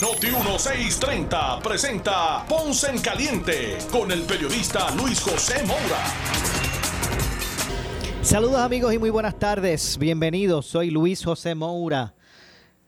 [0.00, 6.04] Noti 1630 presenta Ponce en Caliente con el periodista Luis José Moura.
[8.22, 9.98] Saludos amigos y muy buenas tardes.
[9.98, 12.14] Bienvenidos, soy Luis José Moura.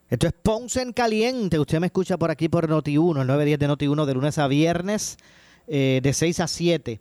[0.08, 1.58] Esto es Ponce en Caliente.
[1.58, 4.38] Usted me escucha por aquí por Noti 1, el 910 de Noti 1 de lunes
[4.38, 5.16] a viernes
[5.66, 7.00] eh, de 6 a 7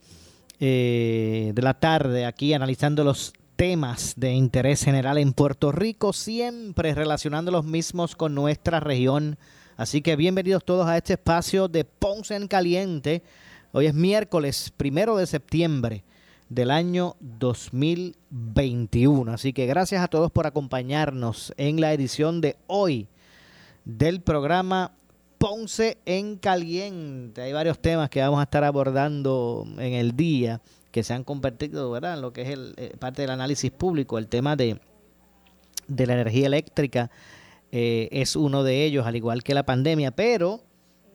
[0.60, 6.96] eh, de la tarde aquí analizando los temas de interés general en Puerto Rico, siempre
[6.96, 9.38] relacionando los mismos con nuestra región.
[9.80, 13.24] Así que bienvenidos todos a este espacio de Ponce en Caliente.
[13.72, 16.04] Hoy es miércoles primero de septiembre
[16.50, 19.32] del año 2021.
[19.32, 23.08] Así que gracias a todos por acompañarnos en la edición de hoy
[23.86, 24.92] del programa
[25.38, 27.42] Ponce en Caliente.
[27.42, 30.60] Hay varios temas que vamos a estar abordando en el día
[30.92, 32.16] que se han convertido ¿verdad?
[32.16, 34.18] en lo que es el, eh, parte del análisis público.
[34.18, 34.82] El tema de,
[35.88, 37.10] de la energía eléctrica
[37.72, 40.12] eh, es uno de ellos, al igual que la pandemia.
[40.12, 40.62] Pero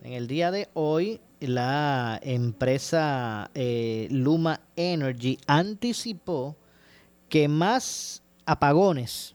[0.03, 6.57] en el día de hoy, la empresa eh, Luma Energy anticipó
[7.29, 9.35] que más apagones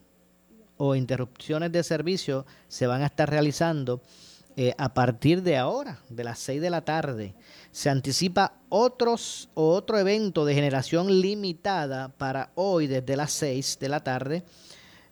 [0.78, 4.02] o interrupciones de servicio se van a estar realizando
[4.56, 7.34] eh, a partir de ahora, de las 6 de la tarde.
[7.72, 14.04] Se anticipa otros, otro evento de generación limitada para hoy desde las 6 de la
[14.04, 14.44] tarde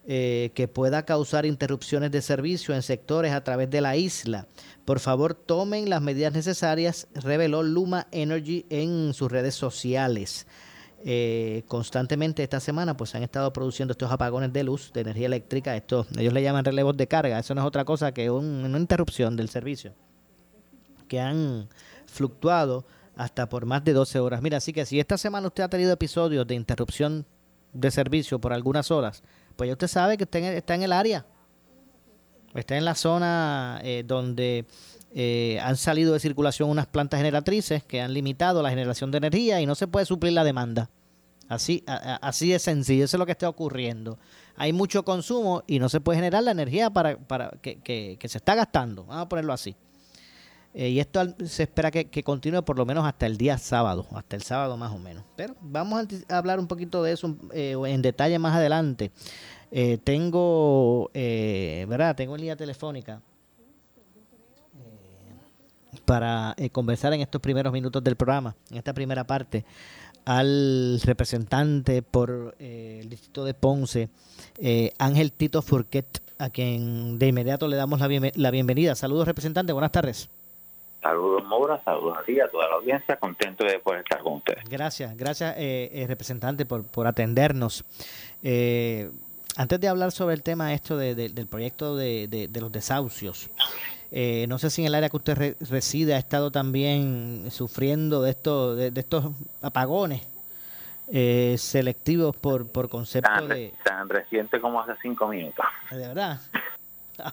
[0.10, 4.48] eh, que pueda causar interrupciones de servicio en sectores a través de la isla.
[4.86, 10.48] Por favor, tomen las medidas necesarias, reveló Luma Energy en sus redes sociales.
[11.04, 15.76] Eh, constantemente esta semana pues han estado produciendo estos apagones de luz, de energía eléctrica,
[15.76, 19.36] estos, ellos le llaman relevos de carga, eso no es otra cosa que una interrupción
[19.36, 19.94] del servicio,
[21.10, 21.68] que han
[22.06, 22.86] fluctuado
[23.18, 24.42] hasta por más de 12 horas.
[24.42, 27.26] Mira, así que si esta semana usted ha tenido episodios de interrupción
[27.74, 29.22] de servicio por algunas horas,
[29.58, 31.26] pues ya usted sabe que está en, está en el área,
[32.54, 34.66] está en la zona eh, donde
[35.14, 39.60] eh, han salido de circulación unas plantas generatrices que han limitado la generación de energía
[39.60, 40.90] y no se puede suplir la demanda.
[41.50, 44.20] Así, así de sencillo, eso es lo que está ocurriendo.
[44.58, 48.38] Hay mucho consumo y no se puede generar la energía para, para que, que, se
[48.38, 49.06] está gastando.
[49.06, 49.76] Vamos a ponerlo así.
[50.74, 54.36] Eh, y esto se espera que, continúe por lo menos hasta el día sábado, hasta
[54.36, 55.24] el sábado más o menos.
[55.36, 59.12] Pero vamos a hablar un poquito de eso eh, en detalle más adelante.
[60.04, 62.16] tengo, ¿verdad?
[62.16, 63.22] Tengo en línea telefónica
[66.08, 69.66] para eh, conversar en estos primeros minutos del programa, en esta primera parte,
[70.24, 74.10] al representante por eh, el distrito de Ponce,
[74.58, 78.96] eh, Ángel Tito Furquet, a quien de inmediato le damos la, la bienvenida.
[78.96, 80.30] Saludos, representante, buenas tardes.
[81.02, 84.64] Saludos, Mora, saludos a ti, a toda la audiencia, contento de poder estar con ustedes.
[84.70, 85.56] Gracias, gracias,
[86.08, 87.86] representante, por, por atendernos.
[88.44, 93.50] antes de hablar sobre el tema esto del proyecto de, de los desahucios,
[94.12, 98.32] eh, no sé si en el área que usted reside ha estado también sufriendo de,
[98.32, 99.26] esto, de, estos
[99.62, 100.26] apagones
[101.12, 103.74] eh, selectivos por, por concepto de...
[103.84, 105.66] Tan reciente como hace cinco minutos.
[105.92, 106.40] ¿De verdad?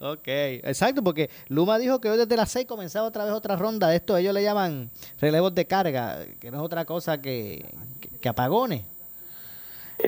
[0.00, 3.88] ok, exacto, porque Luma dijo que hoy desde las seis comenzaba otra vez otra ronda
[3.88, 4.16] de esto.
[4.16, 7.64] Ellos le llaman relevos de carga, que no es otra cosa que,
[8.20, 8.82] que apagones.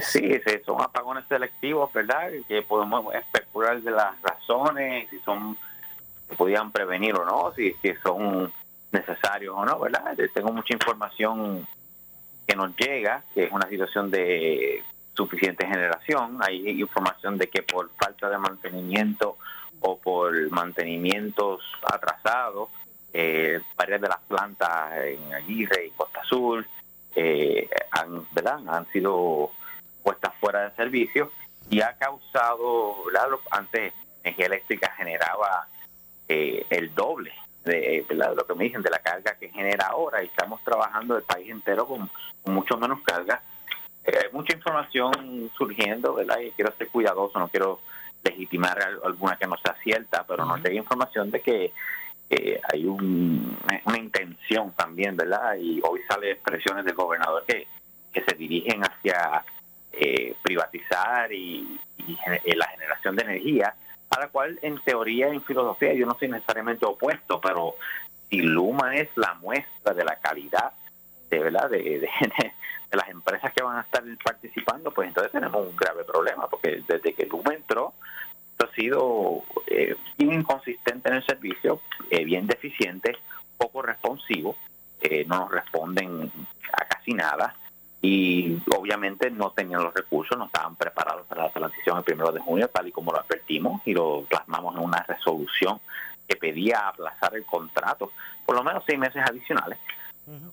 [0.00, 2.30] Sí, son apagones selectivos, ¿verdad?
[2.48, 5.56] Que podemos especular de las razones, si son,
[6.28, 8.52] se podían prevenir o no, si, si son
[8.90, 10.16] necesarios o no, ¿verdad?
[10.32, 11.66] Tengo mucha información
[12.46, 14.82] que nos llega, que es una situación de
[15.14, 16.38] suficiente generación.
[16.40, 19.36] Hay información de que por falta de mantenimiento
[19.86, 22.70] o por mantenimientos atrasados,
[23.12, 26.66] eh, varias de las plantas en Aguirre y Costa Azul
[27.14, 28.60] eh, han, ¿verdad?
[28.66, 29.50] han sido
[30.02, 31.30] puestas fuera de servicio
[31.68, 32.96] y ha causado,
[33.50, 33.92] antes
[34.22, 35.68] energía eléctrica generaba
[36.28, 37.32] eh, el doble
[37.64, 41.22] de, lo que me dicen de la carga que genera ahora y estamos trabajando el
[41.24, 42.10] país entero con,
[42.46, 43.42] mucho menos carga.
[44.04, 46.38] Eh, hay mucha información surgiendo, ¿verdad?
[46.40, 47.80] Y quiero ser cuidadoso, no quiero
[48.24, 51.72] legitimar alguna que no sea cierta, pero nos llega información de que
[52.72, 55.56] hay una intención también, ¿verdad?
[55.60, 57.68] Y hoy sale expresiones del gobernador que,
[58.12, 59.44] que se dirigen hacia
[59.92, 61.78] eh, privatizar y,
[62.44, 63.74] eh, la generación de energía,
[64.10, 67.76] a la cual en teoría, en filosofía, yo no soy necesariamente opuesto, pero
[68.28, 70.72] si Luma es la muestra de la calidad
[71.40, 71.70] ¿verdad?
[71.70, 72.08] De, de,
[72.92, 77.12] las empresas que van a estar participando, pues entonces tenemos un grave problema, porque desde
[77.12, 77.94] que Luma entró,
[78.62, 83.16] ha sido eh, inconsistente en el servicio, eh, bien deficiente,
[83.56, 84.56] poco responsivo,
[85.00, 86.30] eh, no nos responden
[86.72, 87.54] a casi nada
[88.00, 92.40] y obviamente no tenían los recursos, no estaban preparados para la transición el primero de
[92.40, 95.80] junio, tal y como lo advertimos y lo plasmamos en una resolución
[96.28, 98.12] que pedía aplazar el contrato
[98.44, 99.78] por lo menos seis meses adicionales,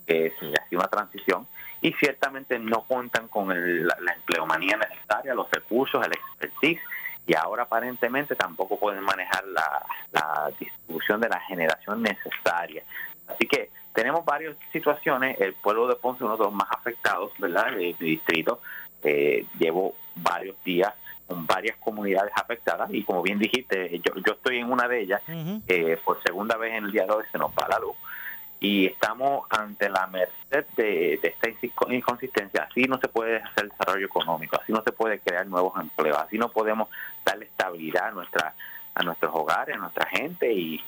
[0.06, 1.47] que se hacía una transición
[1.81, 6.81] y ciertamente no cuentan con la, la, empleomanía necesaria, los recursos, el expertise
[7.25, 12.83] y ahora aparentemente tampoco pueden manejar la, la distribución de la generación necesaria.
[13.27, 15.39] Así que tenemos varias situaciones.
[15.39, 17.71] El pueblo de Ponce, uno de los más afectados, ¿verdad?
[17.71, 18.62] De, distrito.
[19.03, 20.94] Eh, llevo varios días
[21.27, 25.21] con varias comunidades afectadas y como bien dijiste, yo, yo estoy en una de ellas.
[25.68, 27.95] eh, por segunda vez en el día de hoy se nos va la luz
[28.63, 31.49] y estamos ante la merced de, de, esta
[31.91, 32.67] inconsistencia.
[32.69, 36.37] Así no se puede hacer desarrollo económico, así no se puede crear nuevos empleos, así
[36.37, 36.87] no podemos
[37.25, 38.53] darle estabilidad a, nuestra,
[38.93, 40.81] a nuestros hogares, a nuestra gente y,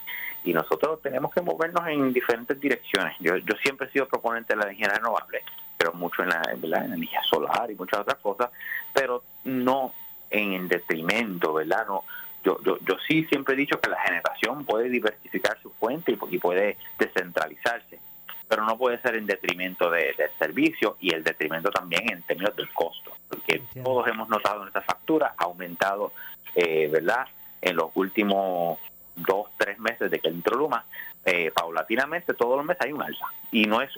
[0.45, 3.15] nosotros tenemos que movernos en diferentes direcciones.
[3.19, 5.41] Yo, yo siempre he sido proponente de la energía renovable,
[5.77, 8.51] pero mucho en la energía solar y muchas otras cosas,
[8.93, 9.93] pero no
[10.29, 11.87] en detrimento, ¿verdad?
[11.87, 12.03] No,
[12.43, 16.37] yo, yo, yo sí siempre he dicho que la generación puede diversificar su fuente y,
[16.37, 17.99] puede descentralizarse,
[18.47, 22.55] pero no puede ser en detrimento de, del servicio y el detrimento también en términos
[22.55, 26.11] del costo, porque todos hemos notado en esta factura ha aumentado,
[26.55, 27.27] eh, ¿verdad?
[27.61, 28.77] En los últimos
[29.15, 30.85] dos, tres meses de que entró Luma,
[31.25, 33.25] eh, paulatinamente todos los meses hay un alza.
[33.51, 33.91] Y no es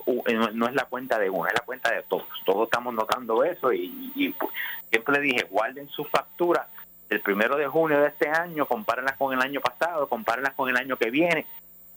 [0.54, 2.28] no es la cuenta de uno, es la cuenta de todos.
[2.46, 4.52] Todos estamos notando eso y, y pues,
[4.92, 6.68] siempre le dije, guarden su factura
[7.10, 10.78] el primero de junio de este año, compárenlas con el año pasado, compárenlas con el
[10.78, 11.46] año que viene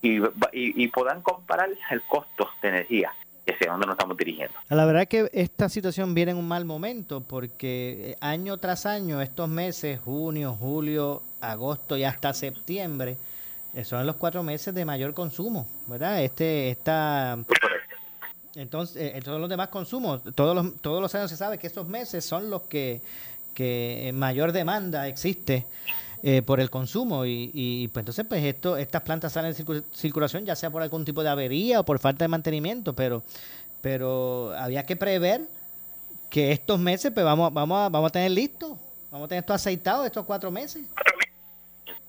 [0.02, 0.20] y,
[0.52, 3.12] y, puedan comparar el costo de energía
[3.56, 4.55] sea donde nos estamos dirigiendo.
[4.69, 9.20] La verdad que esta situación viene en un mal momento porque eh, año tras año,
[9.20, 13.16] estos meses, junio, julio, agosto y hasta septiembre,
[13.75, 16.22] eh, son los cuatro meses de mayor consumo, ¿verdad?
[16.22, 17.38] Este, esta...
[18.54, 21.87] Entonces, eh, todos los demás consumos, todos los, todos los años se sabe que estos
[21.87, 23.02] meses son los que
[23.58, 25.66] que mayor demanda existe
[26.22, 30.55] eh, por el consumo y, pues entonces pues esto estas plantas salen en circulación ya
[30.55, 33.25] sea por algún tipo de avería o por falta de mantenimiento pero
[33.82, 35.40] pero había que prever
[36.31, 38.78] que estos meses pues vamos vamos a, vamos a tener listo
[39.10, 40.84] vamos a tener esto aceitado estos cuatro meses.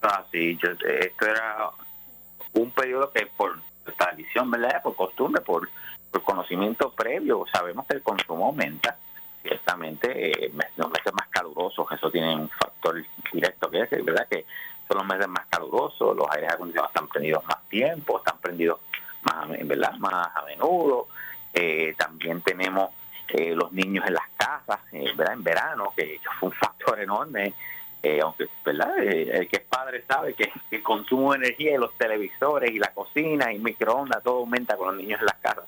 [0.04, 1.72] Ah sí esto era
[2.54, 3.60] un periodo que por
[3.98, 5.68] tradición verdad por costumbre por
[6.24, 9.00] conocimiento previo sabemos que el consumo aumenta
[9.42, 14.28] ciertamente eh, los meses más calurosos, eso tiene un factor directo que es, ¿verdad?
[14.30, 14.46] Que
[14.88, 18.80] son los meses más calurosos, los aires acondicionados están prendidos más tiempo, están prendidos
[19.24, 19.94] más, ¿verdad?
[19.98, 21.08] más a menudo.
[21.54, 22.92] Eh, también tenemos
[23.30, 25.34] eh, los niños en las casas, ¿verdad?
[25.34, 27.54] En verano, que fue un factor enorme.
[28.24, 32.72] aunque verdad el que es padre sabe que el consumo de energía y los televisores
[32.72, 35.66] y la cocina y microondas todo aumenta con los niños en las casas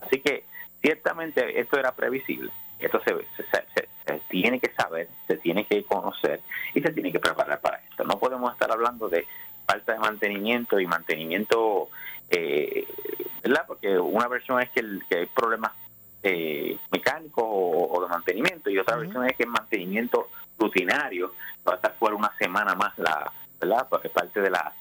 [0.00, 0.44] así que
[0.80, 6.40] ciertamente esto era previsible esto se, se, tiene que saber, se tiene que conocer
[6.74, 8.04] y se tiene que preparar para esto.
[8.04, 9.26] No podemos estar hablando de
[9.66, 11.88] falta de mantenimiento y mantenimiento,
[12.30, 12.86] eh,
[13.42, 13.64] ¿verdad?
[13.66, 15.72] Porque una versión es que, hay problemas
[16.22, 21.32] eh, mecánicos o, de mantenimiento y otra versión es que es mantenimiento rutinario
[21.66, 23.86] va a estar fuera una semana más, la ¿verdad?
[23.88, 24.74] Porque parte de, las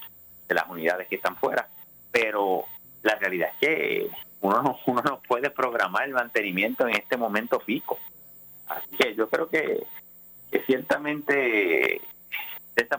[0.47, 1.67] de las unidades que están fuera.
[2.11, 2.65] Pero
[3.05, 4.09] la realidad es que
[4.41, 7.99] uno no, uno no puede programar el mantenimiento en este momento pico.
[8.67, 9.85] Así que yo creo que,
[10.65, 12.01] ciertamente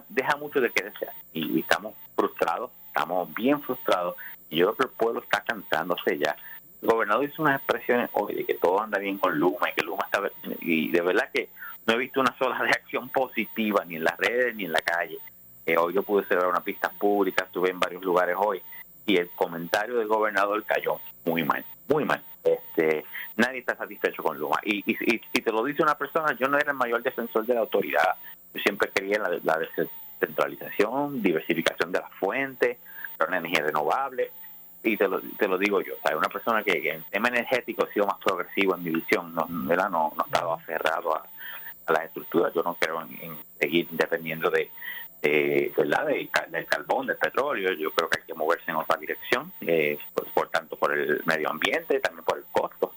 [0.08, 4.14] deja, mucho de que desear y, estamos frustrados, estamos bien frustrados
[4.48, 6.36] y yo creo que el pueblo está cansándose ya.
[6.82, 9.82] El gobernador hizo unas expresiones hoy de que todo anda bien con Luma y que
[9.82, 10.22] Luma está...
[10.60, 11.48] Y de verdad que
[11.86, 15.18] no he visto una sola reacción positiva ni en las redes ni en la calle.
[15.64, 18.62] Eh, hoy yo pude celebrar una pista pública, estuve en varios lugares hoy
[19.06, 22.22] y el comentario del gobernador cayó muy mal, muy mal.
[22.42, 23.04] Este,
[23.36, 24.58] nadie está satisfecho con Luma.
[24.64, 27.60] Y, y, te lo dice una persona, yo no era el mayor defensor de la
[27.60, 28.16] autoridad,
[28.52, 32.78] yo siempre quería la, la descentralización, diversificación de las fuentes,
[33.18, 34.32] la energía renovable,
[34.82, 37.92] y te lo, te lo digo yo, hay una persona que, en tema energético ha
[37.92, 41.26] sido más progresivo en mi visión, no, no, no estaba aferrado a,
[41.88, 44.70] las estructuras, yo no creo en seguir dependiendo de,
[45.22, 46.06] eh, ¿verdad?
[46.06, 47.72] del carbón, del petróleo.
[47.72, 49.98] Yo creo que hay que moverse en otra dirección, eh,
[50.34, 52.92] por, tanto por el medio ambiente, también por el costo.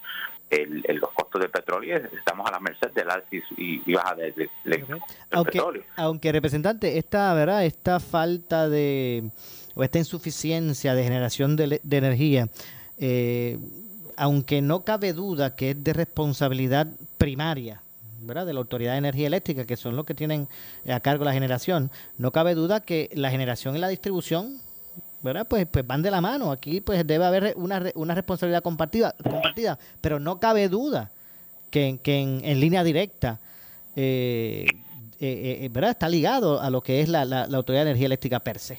[0.48, 4.50] El, los costos del petróleo, estamos a la merced del alza y, baja del,
[5.30, 5.84] aunque, petróleo.
[5.96, 7.64] Aunque, representante, esta, ¿verdad?
[7.64, 9.30] esta falta de,
[9.76, 12.48] o esta insuficiencia de generación de, energía,
[12.98, 13.58] eh,
[14.16, 17.80] aunque no cabe duda que es de responsabilidad primaria
[18.20, 18.46] ¿verdad?
[18.46, 20.48] de la Autoridad de Energía Eléctrica, que son los que tienen
[20.88, 24.60] a cargo la generación, no cabe duda que la generación y la distribución
[25.22, 25.46] ¿verdad?
[25.46, 26.50] Pues, pues van de la mano.
[26.50, 31.10] Aquí pues debe haber una, una responsabilidad compartida, compartida, pero no cabe duda
[31.70, 33.38] que, que en, línea directa
[33.96, 34.66] eh,
[35.20, 35.90] eh, eh, ¿verdad?
[35.90, 38.78] está ligado a lo que es la, la, Autoridad de Energía Eléctrica per se.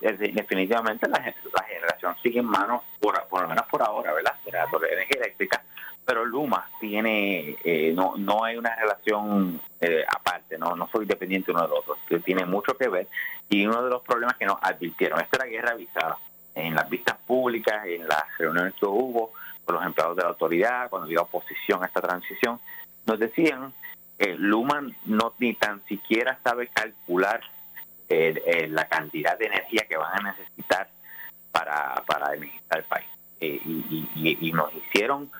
[0.00, 4.32] definitivamente la, la, generación sigue en manos, por, por lo menos por ahora, ¿verdad?
[4.44, 5.64] De la Autoridad de Energía Eléctrica
[6.12, 11.52] pero Luma tiene, eh, no, no hay una relación eh, aparte, no, no soy dependiente
[11.52, 13.08] uno del otro, que tiene mucho que ver
[13.48, 16.18] y uno de los problemas que nos advirtieron, esta era guerra avisada,
[16.54, 19.32] en las vistas públicas, en las reuniones que hubo
[19.64, 22.60] con los empleados de la autoridad, cuando había oposición a esta transición,
[23.06, 23.72] nos decían,
[24.18, 27.40] eh, Luma no ni tan siquiera sabe calcular
[28.10, 30.90] eh, la cantidad de energía que van a necesitar
[31.50, 33.06] para, para energizar el país.
[33.40, 35.30] y, y, y nos hicieron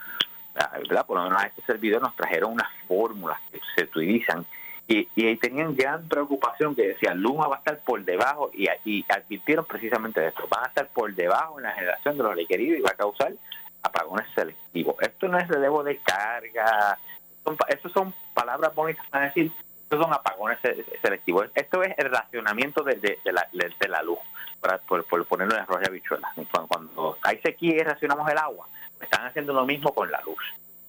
[0.54, 1.06] ¿verdad?
[1.06, 4.44] Por lo menos a este servidor nos trajeron unas fórmulas que se utilizan
[4.86, 9.04] y, y tenían gran preocupación que decían Luma va a estar por debajo y, y
[9.08, 12.78] advirtieron precisamente de esto, van a estar por debajo en la generación de los requeridos
[12.78, 13.32] y va a causar
[13.82, 14.96] apagones selectivos.
[15.00, 16.98] Esto no es relevo de carga,
[17.44, 17.56] son,
[17.92, 19.50] son palabras bonitas para decir,
[19.92, 20.58] estos son apagones
[21.02, 21.50] selectivos.
[21.54, 24.18] Esto es el racionamiento de, la, luz,
[24.58, 26.32] para, por, ponerlo en arroz de habichuelas.
[26.66, 28.68] Cuando, hay sequía y racionamos el agua,
[28.98, 30.42] están haciendo lo mismo con la luz.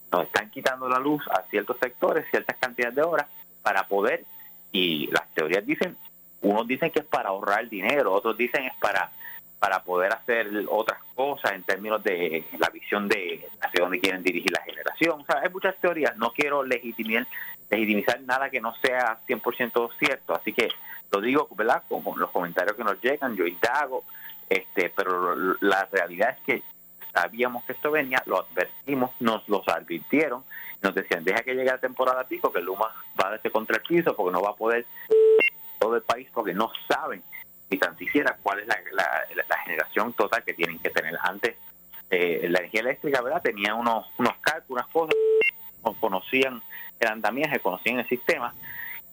[0.09, 3.27] Nos están quitando la luz a ciertos sectores, ciertas cantidades de horas,
[3.61, 4.23] para poder,
[4.71, 5.97] y las teorías dicen,
[6.41, 9.11] unos dicen que es para ahorrar dinero, otros dicen es para
[9.63, 14.51] para poder hacer otras cosas en términos de la visión de hacia dónde quieren dirigir
[14.51, 15.21] la generación.
[15.21, 17.25] O sea, hay muchas teorías, no quiero legitimizar,
[17.69, 20.69] legitimizar nada que no sea 100% cierto, así que
[21.11, 21.83] lo digo, ¿verdad?
[21.87, 24.03] Como los comentarios que nos llegan, yo indago,
[24.49, 26.63] este, pero la realidad es que
[27.13, 30.43] sabíamos que esto venía, lo advertimos, nos los advirtieron,
[30.81, 32.89] nos decían, deja que llegue la temporada pico, que Luma
[33.19, 34.85] va a darse contra el piso porque no va a poder
[35.79, 37.23] todo el país porque no saben
[37.69, 41.17] ni tan siquiera cuál es la, generación total que tienen que tener.
[41.23, 41.55] Antes
[42.09, 43.41] eh, la energía eléctrica, ¿verdad?
[43.41, 45.15] Tenía unos, unos cálculos, unas cosas,
[46.01, 46.61] conocían
[47.03, 48.53] el andamiaje, conocían el sistema,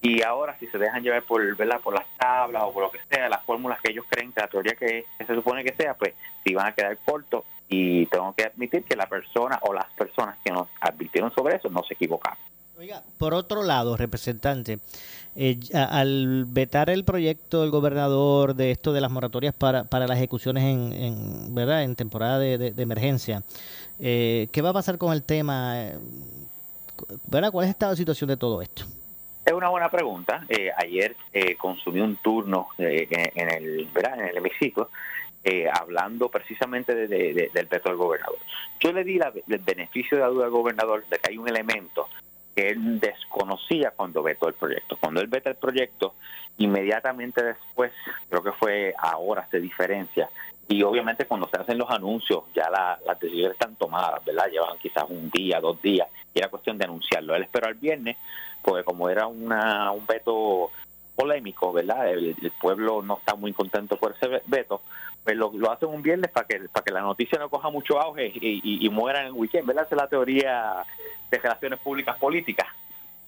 [0.02, 1.80] y ahora si se dejan llevar por, ¿verdad?
[1.80, 4.48] por las tablas o por lo que sea, las fórmulas que ellos creen que la
[4.48, 8.34] teoría que, que se supone que sea, pues si van a quedar cortos y tengo
[8.34, 11.94] que admitir que la persona o las personas que nos advirtieron sobre eso no se
[11.94, 12.38] equivocaron.
[12.80, 14.78] Oiga, por otro lado, representante,
[15.36, 20.16] eh, al vetar el proyecto del gobernador de esto de las moratorias para, para las
[20.16, 23.44] ejecuciones en, verdad en temporada de, emergencia,
[23.98, 25.90] eh, ¿qué va a pasar con el tema?
[27.26, 27.50] ¿Verdad?
[27.50, 28.84] ¿Cuál es esta situación de todo esto?
[29.44, 30.44] Es una buena pregunta.
[30.48, 31.16] Eh, ayer
[31.58, 34.20] consumí un turno en, el, ¿verdad?
[34.20, 34.90] en el hemiciclo
[35.42, 38.36] eh, hablando precisamente de, del veto del gobernador.
[38.78, 42.08] Yo le di el beneficio de la duda al gobernador de que hay un elemento
[42.54, 44.98] que él desconocía cuando vetó el proyecto.
[45.00, 46.14] Cuando él veta el proyecto,
[46.58, 47.90] inmediatamente después,
[48.28, 50.28] creo que fue a horas de diferencia,
[50.70, 54.48] y obviamente cuando se hacen los anuncios, ya las decisiones están tomadas, ¿verdad?
[54.48, 57.34] Llevan quizás un día, dos días, y era cuestión de anunciarlo.
[57.34, 58.16] Él esperó al viernes,
[58.62, 60.70] porque como era una, un veto
[61.16, 62.08] polémico, ¿verdad?
[62.10, 64.82] El, pueblo no está muy contento por ese veto,
[65.24, 68.00] pues lo, lo hacen un viernes para que para que la noticia no coja mucho
[68.00, 69.86] auge y, y, muera en el weekend, ¿verdad?
[69.86, 70.84] Esa es la teoría
[71.32, 72.68] de relaciones públicas políticas.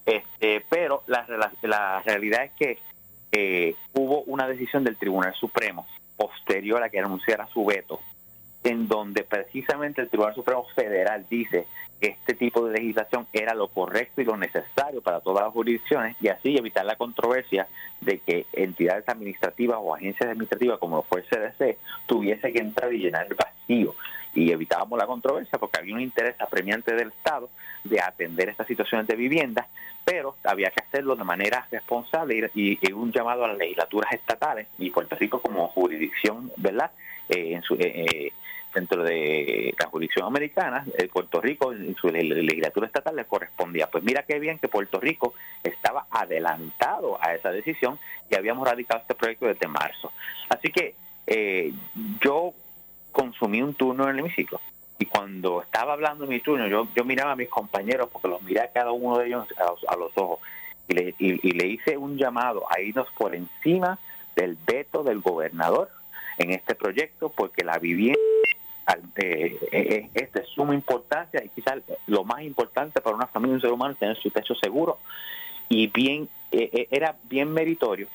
[0.06, 1.26] Este, pero la,
[1.62, 2.78] la, realidad es que
[3.32, 5.88] eh, hubo una decisión del Tribunal Supremo
[6.23, 8.00] posterior a que anunciara su veto,
[8.62, 11.67] en donde precisamente el Tribunal Supremo Federal dice
[12.00, 16.29] este tipo de legislación era lo correcto y lo necesario para todas las jurisdicciones y
[16.29, 17.69] así evitar la controversia
[18.00, 22.99] de que entidades administrativas o agencias administrativas como fue el CDC tuviese que entrar y
[22.99, 23.95] llenar el vacío
[24.34, 27.50] y evitábamos la controversia porque había un interés apremiante del Estado
[27.84, 29.66] de atender estas situaciones de vivienda,
[30.04, 34.68] pero había que hacerlo de manera responsable y, y un llamado a las legislaturas estatales
[34.78, 36.90] y Puerto Rico como jurisdicción, ¿verdad?
[37.28, 38.32] Eh, en su, eh, eh
[38.74, 43.88] dentro de la jurisdicción americana, eh, Puerto Rico en su legislatura estatal le correspondía.
[43.88, 47.98] Pues mira qué bien que Puerto Rico estaba adelantado a esa decisión
[48.30, 50.12] y habíamos radicado este proyecto desde marzo.
[50.48, 50.94] Así que
[51.26, 51.72] eh,
[52.20, 52.54] yo
[53.12, 54.61] consumí un turno en el hemiciclo.
[54.99, 58.61] Y cuando estaba hablando mi turno, yo, yo miraba a mis compañeros porque los miré
[58.61, 59.47] a cada uno de ellos
[59.88, 60.40] a los, ojos
[60.88, 63.99] y le, y le hice un llamado a irnos por encima
[64.37, 65.90] del veto del gobernador
[66.38, 68.19] en este proyecto porque la vivienda
[69.16, 73.61] eh, eh, es de suma importancia y quizás lo más importante para una familia, un
[73.61, 74.99] ser humano, tener su techo seguro.
[75.69, 78.09] Y bien eh, era bien meritorio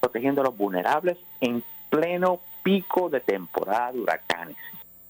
[0.00, 4.56] protegiendo a los vulnerables en pleno pico de temporada de huracanes.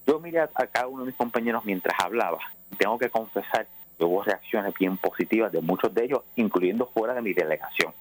[0.06, 2.38] Yo miré a, cada uno de mis compañeros mientras hablaba.
[2.78, 3.66] Tengo que confesar
[3.98, 7.92] que hubo reacciones bien positivas de muchos de ellos, incluyendo fuera de mi delegación.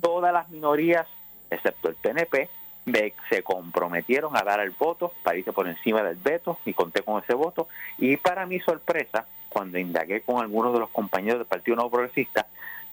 [0.00, 1.06] Todas las minorías,
[1.50, 2.48] excepto el PNP,
[3.28, 7.22] se comprometieron a dar el voto para irse por encima del veto y conté con
[7.22, 7.68] ese voto.
[7.98, 12.46] Y para mi sorpresa, cuando indagué con algunos de los compañeros del Partido Nuevo Progresista,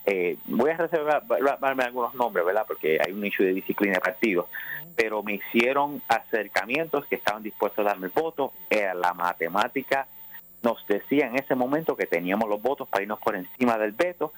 [0.05, 2.65] eh, voy a reservarme algunos nombres, ¿verdad?
[2.67, 4.47] Porque hay un issue de disciplina de partido,
[4.95, 8.53] pero me hicieron acercamientos que estaban dispuestos a darme el voto.
[8.69, 10.07] Era la matemática
[10.65, 14.33] nos decía en ese momento que teníamos los votos para irnos por encima del veto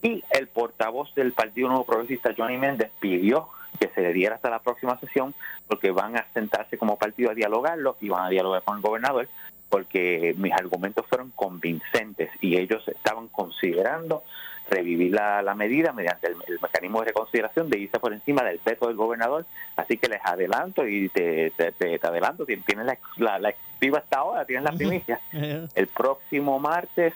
[0.00, 3.48] y el portavoz del Partido Nuevo Progresista, Johnny Méndez, pidió
[3.80, 5.34] que se le diera hasta la próxima sesión
[5.66, 9.28] porque van a sentarse como partido a dialogarlo y van a dialogar con el gobernador
[9.68, 14.22] porque mis argumentos fueron convincentes y ellos estaban considerando
[14.70, 18.96] revivir la, medida mediante el, mecanismo de reconsideración de irse por encima del veto del
[18.96, 19.46] gobernador.
[19.76, 23.54] Así que les adelanto y te, te, adelanto, tienes la, la, la
[23.98, 25.20] hasta ahora, tienes la primicia.
[25.32, 27.14] El próximo martes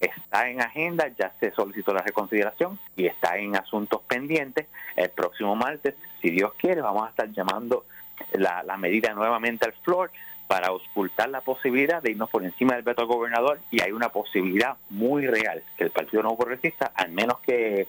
[0.00, 4.66] está en agenda, ya se solicitó la reconsideración y está en asuntos pendientes.
[4.94, 7.86] El próximo martes, si Dios quiere, vamos a estar llamando
[8.32, 10.10] la, la medida nuevamente al floor
[10.46, 14.10] para auscultar la posibilidad de irnos por encima del veto al gobernador y hay una
[14.10, 17.88] posibilidad muy real que el Partido No Progresista, al menos que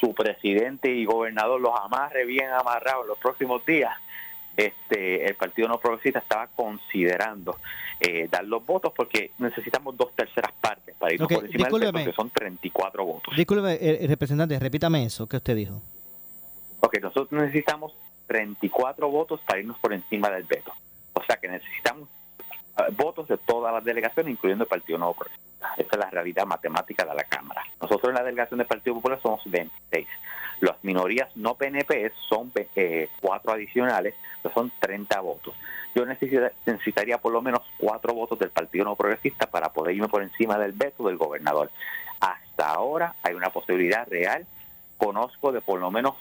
[0.00, 3.92] su presidente y gobernador los amarre bien amarrados los próximos días,
[4.56, 7.58] este, el Partido No Progresista estaba considerando
[8.00, 11.92] eh, dar los votos porque necesitamos dos terceras partes para irnos por encima del veto,
[11.92, 13.36] porque son 34 votos.
[13.36, 15.82] Disculpe, eh, representante, repítame eso que usted dijo.
[16.80, 17.92] Ok, nosotros necesitamos
[18.26, 20.72] 34 votos para irnos por encima del veto.
[21.28, 22.08] Sea que necesitamos
[22.78, 25.74] eh, votos de todas las delegaciones, incluyendo el Partido Nuevo Progresista.
[25.76, 27.62] Esa es la realidad matemática de la Cámara.
[27.80, 30.08] Nosotros en la delegación del Partido Popular somos 26.
[30.60, 35.54] Las minorías no PNP son eh, cuatro adicionales, que son 30 votos.
[35.94, 40.22] Yo necesitaría por lo menos cuatro votos del Partido No Progresista para poder irme por
[40.22, 41.70] encima del veto del gobernador.
[42.20, 44.46] Hasta ahora hay una posibilidad real.
[44.96, 46.14] Conozco de por lo menos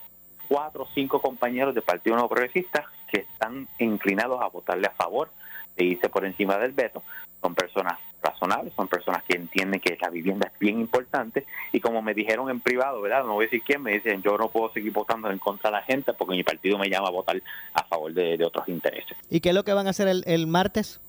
[0.47, 5.29] cuatro o cinco compañeros del Partido No Progresista que están inclinados a votarle a favor
[5.75, 7.03] de irse por encima del veto.
[7.41, 12.01] Son personas razonables, son personas que entienden que la vivienda es bien importante y como
[12.01, 13.23] me dijeron en privado, ¿verdad?
[13.23, 15.77] No voy a decir quién, me dicen yo no puedo seguir votando en contra de
[15.77, 17.41] la gente porque mi partido me llama a votar
[17.73, 19.17] a favor de, otros intereses.
[19.29, 20.99] ¿Y qué es lo que van a hacer el, el martes?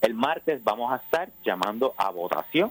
[0.00, 2.70] El martes vamos a estar llamando a votación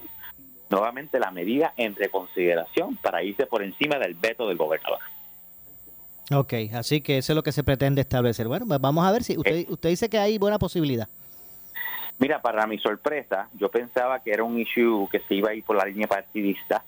[0.70, 5.00] nuevamente la medida en reconsideración para irse por encima del veto del gobernador.
[6.32, 8.48] Ok, así que eso es lo que se pretende establecer.
[8.48, 9.66] Bueno, pues vamos a ver si usted, eh.
[9.70, 11.08] usted dice que hay buena posibilidad.
[12.20, 15.64] Mira, para mi sorpresa, yo pensaba que era un issue que se iba a ir
[15.64, 16.84] por la línea partidista,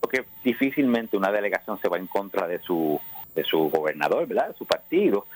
[0.00, 2.98] porque difícilmente una delegación se va en contra de su,
[3.34, 4.48] de su gobernador, ¿verdad?
[4.48, 5.26] De su partido.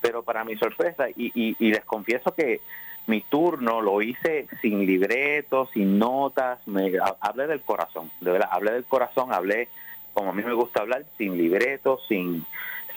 [0.00, 2.60] Pero para mi sorpresa, y, y, les confieso que
[3.06, 8.72] mi turno lo hice sin libretos, sin notas, me, hablé del corazón, de verdad, hablé
[8.72, 9.68] del corazón, hablé
[10.12, 12.44] como a mí me gusta hablar, sin libretos, sin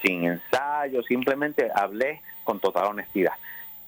[0.02, 3.34] sin ensayo, simplemente hablé con total honestidad.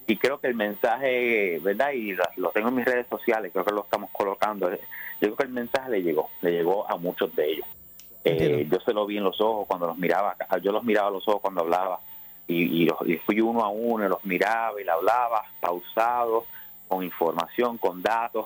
[0.05, 1.91] Y creo que el mensaje, ¿verdad?
[1.91, 4.69] Y lo, tengo en mis redes sociales, creo que lo estamos colocando.
[4.69, 4.77] Yo
[5.19, 7.67] creo que el mensaje le llegó, le llegó a muchos de ellos.
[8.25, 11.11] Eh, yo se lo vi en los ojos cuando los miraba, yo los miraba a
[11.11, 11.99] los ojos cuando hablaba
[12.47, 16.45] y, y, fui uno a uno, los miraba y le hablaba pausado,
[16.87, 18.45] con información, con datos,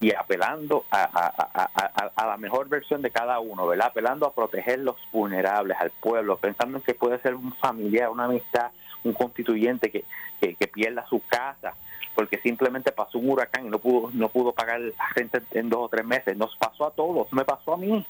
[0.00, 3.88] y apelando a, la mejor versión de cada uno, ¿verdad?
[3.88, 8.24] Apelando a proteger los vulnerables, al pueblo, pensando en que puede ser un familiar, una
[8.24, 8.70] amistad,
[9.04, 10.04] un constituyente que,
[10.40, 11.74] que, pierda su casa
[12.14, 15.80] porque simplemente pasó un huracán y no pudo no pudo pagar la renta en dos
[15.80, 16.36] o tres meses.
[16.36, 18.04] Nos pasó a todos, me pasó a mí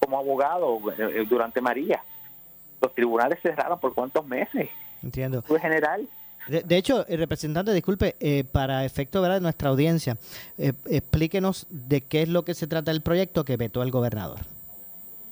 [0.00, 2.02] como abogado eh, eh, durante María.
[2.80, 4.68] Los tribunales cerraron por cuántos meses.
[5.02, 5.42] Entiendo.
[5.42, 6.08] Fue general
[6.48, 10.16] de, hecho, el representante, disculpe, eh, para efecto de nuestra audiencia,
[10.58, 14.40] eh, explíquenos de qué es lo que se trata el proyecto que vetó el gobernador.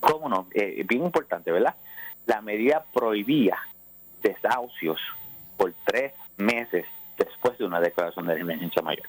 [0.01, 0.49] ¿Cómo no?
[0.55, 1.75] Eh, bien importante, ¿verdad?
[2.27, 3.59] La medida prohibía
[4.23, 5.01] desahucios
[5.57, 6.85] por tres meses
[7.17, 9.07] después de una declaración de emergencia mayor.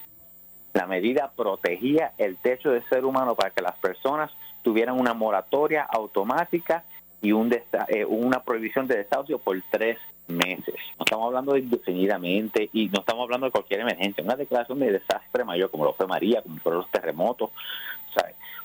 [0.73, 5.83] La medida protegía el techo del ser humano para que las personas tuvieran una moratoria
[5.83, 6.83] automática
[7.21, 10.75] y un eh, una prohibición de desahucio por tres meses.
[10.97, 14.91] No estamos hablando de indefinidamente y no estamos hablando de cualquier emergencia, una declaración de
[14.91, 17.51] desastre mayor como lo fue María, como fueron los terremotos,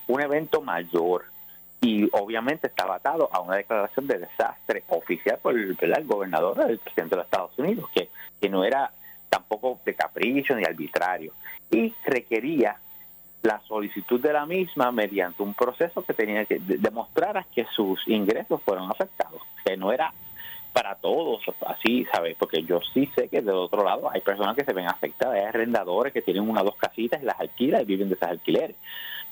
[0.06, 1.24] un evento mayor.
[1.82, 7.14] Y obviamente estaba atado a una declaración de desastre oficial por el, gobernador del presidente
[7.14, 8.92] de los Estados Unidos, que, que no era
[9.30, 11.32] tampoco de capricho ni arbitrario.
[11.70, 12.76] Y requería
[13.42, 18.60] la solicitud de la misma mediante un proceso que tenía que demostrar que sus ingresos
[18.62, 20.12] fueron afectados, que no era
[20.72, 22.36] para todos, así, ¿sabes?
[22.38, 25.44] Porque yo sí sé que del otro lado hay personas que se ven afectadas, hay
[25.44, 28.76] arrendadores que tienen una o dos casitas y las alquilan y viven de esas alquileres.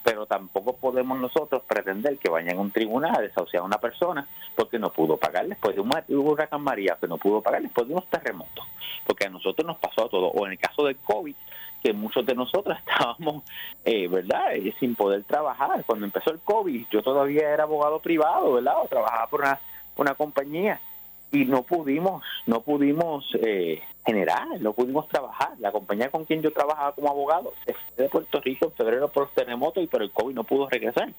[0.02, 4.26] Pero tampoco podemos nosotros pretender que vayan a un tribunal a desahuciar a una persona
[4.56, 5.92] porque no pudo pagar después de un
[6.26, 8.64] huracán María, que no pudo pagar después de unos terremotos.
[9.06, 10.28] Porque a nosotros nos pasó todo.
[10.28, 11.34] O en el caso del COVID,
[11.82, 13.44] que muchos de nosotros estábamos,
[13.84, 15.84] eh, ¿verdad?, eh, sin poder trabajar.
[15.84, 19.60] Cuando empezó el COVID, yo todavía era abogado privado, ¿verdad?, o trabajaba por una,
[19.96, 20.80] una compañía
[21.30, 25.52] y no pudimos, no pudimos eh, generar, no pudimos trabajar.
[25.58, 29.28] La compañía con quien yo trabajaba como abogado fue de Puerto Rico en febrero por
[29.30, 31.12] terremoto y por el COVID no pudo regresar.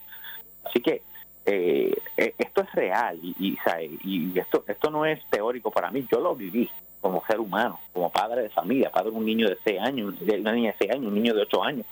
[0.65, 1.01] Así que
[1.45, 3.57] eh, eh, esto es real y, y,
[4.03, 6.69] y, esto, esto no es teórico para mí, yo lo viví
[7.01, 10.39] como ser humano, como padre de familia, padre de un niño de 6 años, de
[10.39, 11.85] una niña de 6 años, un niño de 8 años.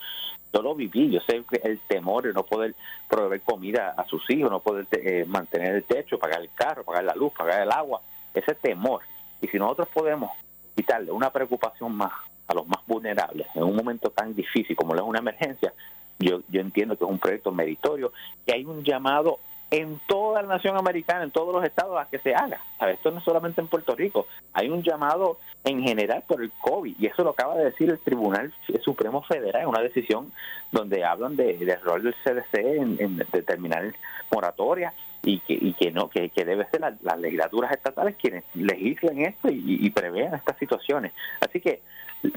[0.54, 2.74] Yo lo viví, yo sé el temor de no poder
[3.10, 7.04] proveer comida a sus hijos, no poder eh, mantener el techo, pagar el carro, pagar
[7.04, 8.02] la luz, pagar el agua,
[8.34, 9.02] ese temor.
[9.42, 10.32] Y si nosotros podemos
[10.76, 12.12] quitarle una preocupación más
[12.48, 15.74] a los más vulnerables en un momento tan difícil como es una emergencia,
[16.20, 18.14] yo, yo entiendo que es un proyecto meritorio,
[18.46, 22.20] que hay un llamado en toda la nación americana, en todos los estados, a que
[22.20, 22.62] se haga.
[22.88, 26.96] Esto no es solamente en Puerto Rico, hay un llamado en general por el COVID,
[26.98, 28.54] y eso lo acaba de decir el Tribunal
[28.84, 30.32] Supremo Federal en una decisión
[30.72, 32.56] donde hablan de, del rol del CDC
[33.00, 33.94] en, determinar
[34.32, 35.40] moratoria y
[35.74, 40.58] que, no que, debe ser las legislaturas estatales quienes legislen esto y, y, prevean estas
[40.58, 41.12] situaciones.
[41.42, 41.82] Así que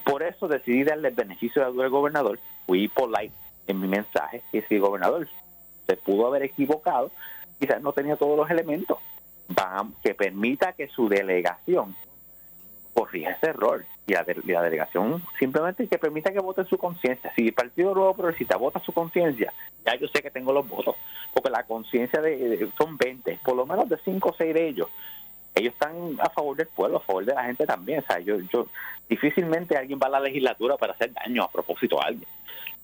[0.05, 3.33] por eso decidí darle el beneficio de la duda al gobernador, fui polite
[3.69, 5.29] en mi mensaje, y decir, gobernador,
[5.91, 7.11] se pudo haber equivocado,
[7.59, 8.99] quizás no tenía todos los elementos
[10.03, 11.97] que permita que su delegación
[12.95, 17.33] corrija ese error y la, delegación simplemente que permita que vote su conciencia.
[17.35, 19.53] Si el Partido Nuevo Progresista vota su conciencia,
[19.85, 20.97] ya yo sé que tengo los votos,
[21.35, 24.89] porque la conciencia de, son 20, por lo menos de 5 o 6 de ellos.
[25.61, 28.01] Ellos están a favor del pueblo, a favor de la gente también.
[28.01, 28.67] O sea, yo, yo
[29.09, 32.29] difícilmente alguien va a la legislatura para hacer daño a propósito a alguien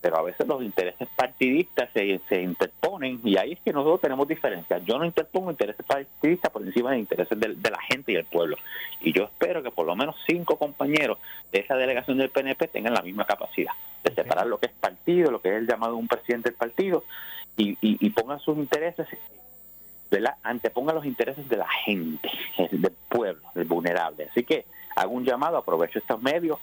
[0.07, 4.29] pero a veces los intereses partidistas se, se interponen y ahí es que nosotros tenemos
[4.29, 4.85] diferencias.
[4.85, 8.57] Yo no interpongo intereses partidistas por encima de intereses de, la gente y del pueblo.
[9.01, 11.19] Y yo espero que por lo menos cinco compañeros
[11.51, 13.73] de esa delegación del PNP tengan la misma capacidad
[14.05, 17.03] de separar lo que es partido, lo que es el llamado un presidente del partido
[17.57, 19.09] y, y, pongan sus intereses
[20.11, 20.37] ¿verdad?
[20.43, 22.31] antepongan los intereses de la gente,
[22.71, 24.29] del pueblo, del vulnerable.
[24.31, 26.59] Así que hago un llamado, aprovecho estos medios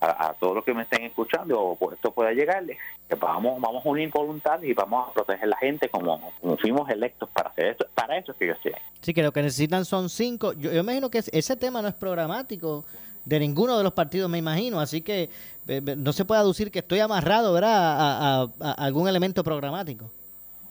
[0.00, 2.76] a, todos los que me estén escuchando o esto pueda llegarles,
[3.08, 6.90] que vamos, vamos a unir voluntades y vamos a proteger a la gente como, fuimos
[6.90, 10.10] electos para hacer esto, para eso que yo estoy Sí, que lo que necesitan son
[10.10, 10.52] cinco.
[10.52, 12.84] Yo, yo imagino que ese tema no es programático
[13.24, 15.30] de ninguno de los partidos, me imagino, así que
[15.66, 20.10] eh, no se puede aducir que estoy amarrado, ¿verdad?, a, algún elemento programático.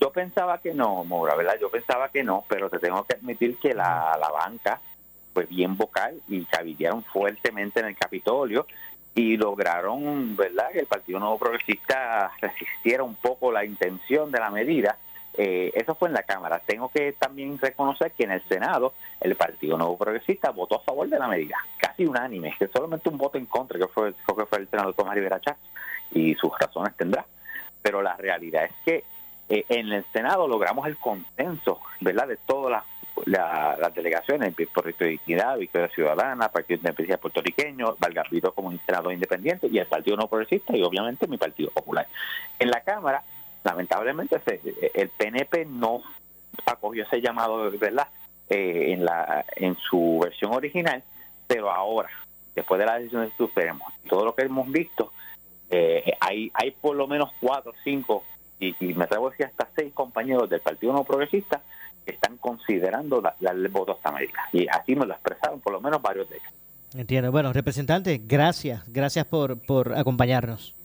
[0.03, 1.55] Yo pensaba que no, Mora, ¿verdad?
[1.61, 4.81] Yo pensaba que no, pero te tengo que admitir que la, la banca
[5.33, 8.67] fue bien vocal y cabidearon fuertemente en el Capitolio
[9.15, 14.49] y lograron, ¿verdad?, que el Partido Nuevo Progresista resistiera un poco la intención de la
[14.49, 14.97] medida.
[15.35, 16.61] Eh, eso fue en la Cámara.
[16.65, 21.07] Tengo que también reconocer que en el Senado el Partido Nuevo Progresista votó a favor
[21.07, 24.57] de la medida, casi unánime, que solamente un voto en contra, que fue, que fue
[24.57, 25.61] el senador Tomás Rivera Chávez,
[26.11, 27.25] y sus razones tendrá.
[27.81, 29.13] Pero la realidad es que
[29.49, 32.83] eh, en el Senado logramos el consenso, ¿verdad?, de todas
[33.25, 39.67] las delegaciones, Proyecto de Dignidad, Victoria Ciudadana, Partido Independiente Puertorriqueño, Valgarrido como un senador independiente
[39.67, 42.07] y el Partido No Progresista y obviamente mi Partido Popular.
[42.57, 43.23] En la Cámara,
[43.63, 44.41] lamentablemente,
[44.95, 46.01] el PNP no
[46.65, 48.07] acogió ese llamado, ¿verdad?,
[48.49, 51.01] eh, en, la, en su versión original,
[51.47, 52.09] pero ahora,
[52.53, 55.11] después de la decisión del Supremo, todo lo que hemos visto,
[55.69, 58.23] eh, hay, hay por lo menos cuatro, cinco,
[58.79, 61.61] y, me atrevo a decir hasta seis compañeros del Partido No Progresista
[62.05, 64.49] están considerando darle voto a esta América.
[64.51, 66.53] Y así me lo expresaron por lo menos varios de ellos.
[66.95, 67.31] Entiendo.
[67.31, 68.83] Bueno, representante, gracias.
[68.91, 70.75] Gracias por, por acompañarnos.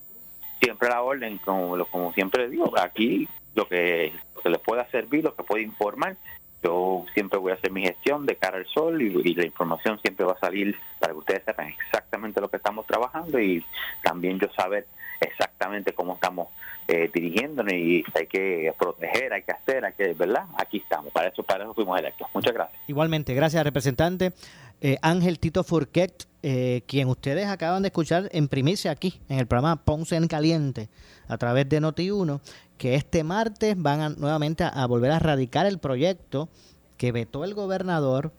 [0.60, 5.24] Siempre la orden, como, como siempre digo, aquí lo que, lo que les pueda servir,
[5.24, 6.16] lo que pueda informar,
[6.62, 10.26] yo siempre voy a hacer mi gestión de cara al sol y, la información siempre
[10.26, 13.64] va a salir para que ustedes sepan exactamente lo que estamos trabajando y
[14.02, 14.86] también yo saber
[15.20, 16.48] exactamente cómo estamos
[16.86, 20.44] eh, dirigiéndonos y hay que proteger, hay que hacer, hay que, ¿verdad?
[20.56, 22.26] Aquí estamos, para eso, para eso fuimos electos.
[22.32, 22.80] Muchas gracias.
[22.86, 24.32] Igualmente, gracias representante
[24.80, 29.46] eh, Ángel Tito Furquet, eh, quien ustedes acaban de escuchar en primicia aquí, en el
[29.46, 30.88] programa Ponce en Caliente,
[31.26, 32.40] a través de Noti1,
[32.76, 36.48] que este martes van nuevamente a, volver a radicar el proyecto
[36.96, 38.32] que vetó el gobernador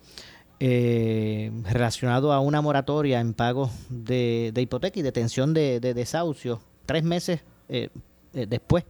[0.60, 7.04] eh, relacionado a una moratoria en pago de, hipoteca y detención de, de desahucios tres
[7.04, 7.88] meses eh,
[8.34, 8.84] eh, después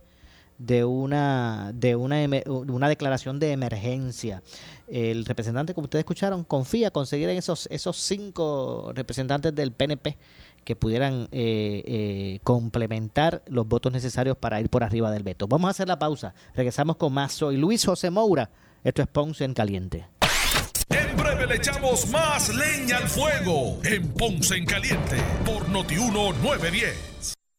[0.56, 4.42] de una, de una, declaración de emergencia.
[4.88, 10.16] El representante, como ustedes escucharon, confía conseguir esos, esos cinco representantes del PNP
[10.64, 15.46] que pudieran eh, complementar los votos necesarios para ir por arriba del veto.
[15.46, 16.32] Vamos a hacer la pausa.
[16.54, 17.32] Regresamos con más.
[17.32, 18.48] Soy Luis José Moura.
[18.82, 20.06] Esto es Ponce en Caliente.
[20.88, 27.34] En breve le echamos más leña al fuego en Ponce en Caliente por Notiuno 910.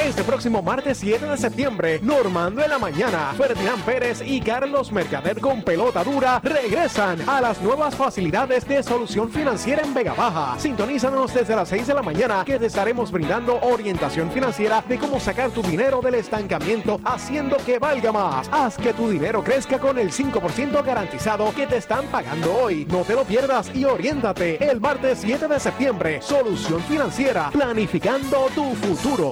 [0.00, 5.40] Este próximo martes 7 de septiembre, Normando en la mañana, Ferdinand Pérez y Carlos Mercader
[5.40, 10.58] con pelota dura regresan a las nuevas facilidades de solución financiera en Vega Baja.
[10.58, 15.20] Sintonízanos desde las 6 de la mañana que te estaremos brindando orientación financiera de cómo
[15.20, 18.48] sacar tu dinero del estancamiento haciendo que valga más.
[18.50, 22.86] Haz que tu dinero crezca con el 5% garantizado que te están pagando hoy.
[22.86, 26.20] No te lo pierdas y oriéntate el martes 7 de septiembre.
[26.22, 29.31] Solución financiera, planificando tu futuro.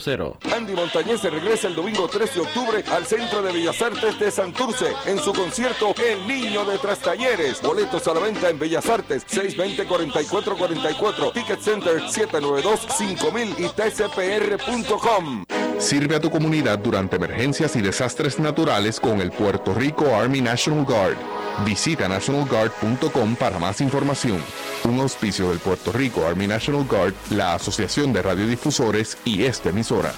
[0.00, 0.54] 259-8200.
[0.54, 4.30] Andy Montañez se regresa el domingo 3 de octubre al Centro de Bellas Artes de
[4.30, 7.60] Santurce en su concierto El Niño de Trastalleres.
[7.62, 15.44] Boletos a la venta en Bellas Artes 620-4444, Ticket Center 792-5000 y tcpr.com.
[15.80, 20.84] Sirve a tu comunidad durante emergencias y desastres naturales con el Puerto Rico Army National
[20.84, 21.16] Guard.
[21.64, 24.42] Visita nationalguard.com para más información.
[24.84, 30.12] Un auspicio del Puerto Rico Army National Guard, la Asociación de Radiodifusores y esta emisora.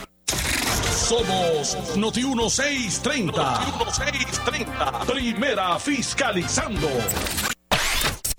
[0.93, 3.33] Somos Noti 1630.
[3.33, 5.01] Noti 1630.
[5.07, 6.89] Primera fiscalizando.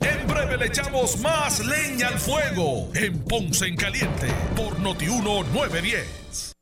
[0.02, 6.53] En breve le echamos más leña al fuego en Ponce en Caliente por Noti 910.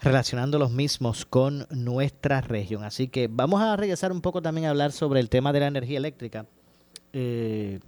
[0.00, 2.84] relacionando los mismos con nuestra región.
[2.84, 5.66] Así que vamos a regresar un poco también a hablar sobre el tema de la
[5.66, 6.46] energía eléctrica.
[7.12, 7.80] Eh,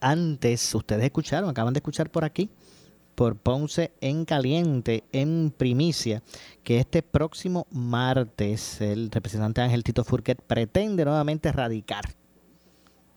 [0.00, 2.50] antes, ustedes escucharon, acaban de escuchar por aquí,
[3.14, 6.22] por Ponce en Caliente, en primicia,
[6.62, 12.04] que este próximo martes el representante Ángel Tito Furquet pretende nuevamente radicar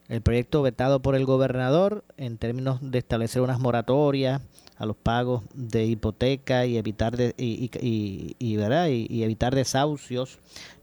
[0.07, 4.41] el proyecto vetado por el gobernador en términos de establecer unas moratorias
[4.77, 10.39] a los pagos de hipoteca y evitar de, y, y, y, evitar desahucios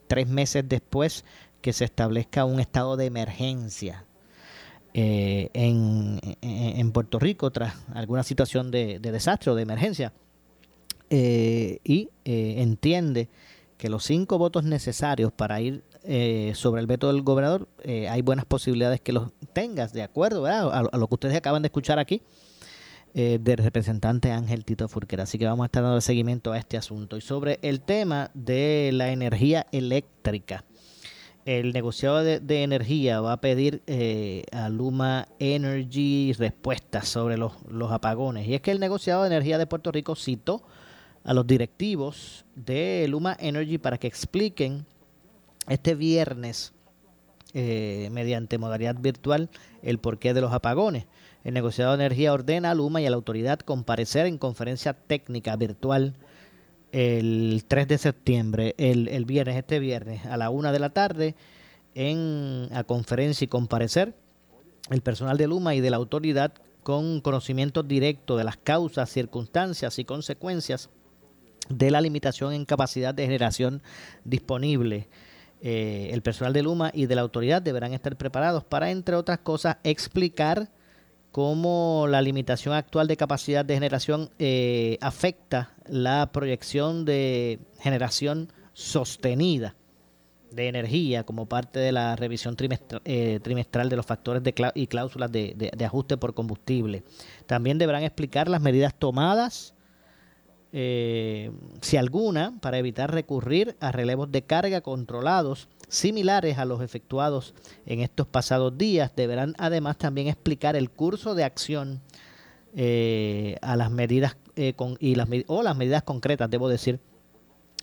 [0.07, 1.24] tres meses después
[1.61, 4.04] que se establezca un estado de emergencia
[4.92, 10.12] eh, en, en, Puerto Rico tras alguna situación de, desastre o de emergencia.
[11.11, 13.28] Eh, y eh, entiende
[13.76, 15.83] que los cinco votos necesarios para ir
[16.54, 17.66] sobre el veto del gobernador
[18.11, 21.98] hay buenas posibilidades que los tengas de acuerdo a, lo que ustedes acaban de escuchar
[21.98, 22.20] aquí
[23.14, 25.22] eh, del representante Ángel Tito Furquera.
[25.22, 27.16] Así que vamos a estar dando seguimiento a este asunto.
[27.16, 30.64] Y sobre el tema de la energía eléctrica.
[31.44, 37.92] El negociado de, energía va a pedir eh, a Luma Energy respuestas sobre los, los
[37.92, 38.48] apagones.
[38.48, 40.62] Y es que el negociado de energía de Puerto Rico citó
[41.22, 44.87] a los directivos de Luma Energy para que expliquen
[45.68, 46.72] este viernes
[47.57, 49.48] eh, mediante modalidad virtual
[49.83, 51.07] el porqué de los apagones.
[51.44, 55.54] El negociado de energía ordena a Luma y a la autoridad comparecer en conferencia técnica
[55.57, 56.14] virtual
[56.90, 61.35] el 3 de septiembre, el, viernes, este viernes, a la una de la tarde,
[61.94, 64.14] en a conferencia y comparecer
[64.90, 69.98] el personal de Luma y de la autoridad con conocimiento directo de las causas, circunstancias
[69.98, 70.88] y consecuencias
[71.68, 73.83] de la limitación en capacidad de generación
[74.24, 75.09] disponible.
[75.62, 79.38] Eh, el personal de Luma y de la autoridad deberán estar preparados para, entre otras
[79.38, 80.68] cosas, explicar
[81.35, 89.75] cómo la limitación actual de capacidad de generación eh, afecta la proyección de generación sostenida
[90.53, 92.57] de energía como parte de la revisión
[93.05, 97.03] eh, trimestral, de los factores de y cláusulas de, ajuste por combustible.
[97.47, 99.75] También deberán explicar las medidas tomadas,
[100.76, 107.54] eh, si alguna, para evitar recurrir a relevos de carga controlados similares a los efectuados
[107.87, 109.14] en estos pasados días.
[109.14, 112.00] Deberán además también explicar el curso de acción
[112.74, 116.98] eh, a las medidas eh, y las, o las medidas concretas, debo decir,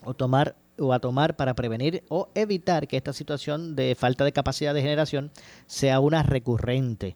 [0.03, 4.33] o tomar o a tomar para prevenir o evitar que esta situación de falta de
[4.33, 5.31] capacidad de generación
[5.65, 7.15] sea una recurrente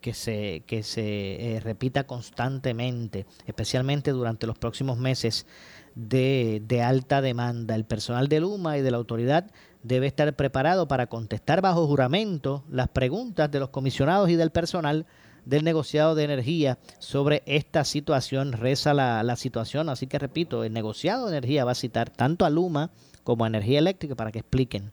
[0.00, 5.46] que se, que se eh, repita constantemente, especialmente durante los próximos meses
[5.94, 7.74] de, de, alta demanda.
[7.74, 9.50] El personal de Luma y de la autoridad
[9.82, 15.06] debe estar preparado para contestar bajo juramento las preguntas de los comisionados y del personal
[15.44, 18.52] del negociado de energía sobre esta situación.
[18.52, 22.50] Reza la, situación, así que repito, el negociado de energía va a citar tanto a
[22.50, 22.90] Luma
[23.24, 24.92] como a Energía Eléctrica para que expliquen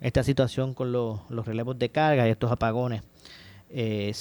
[0.00, 3.02] esta situación con los, relevos de carga y estos apagones
[3.72, 4.12] eh,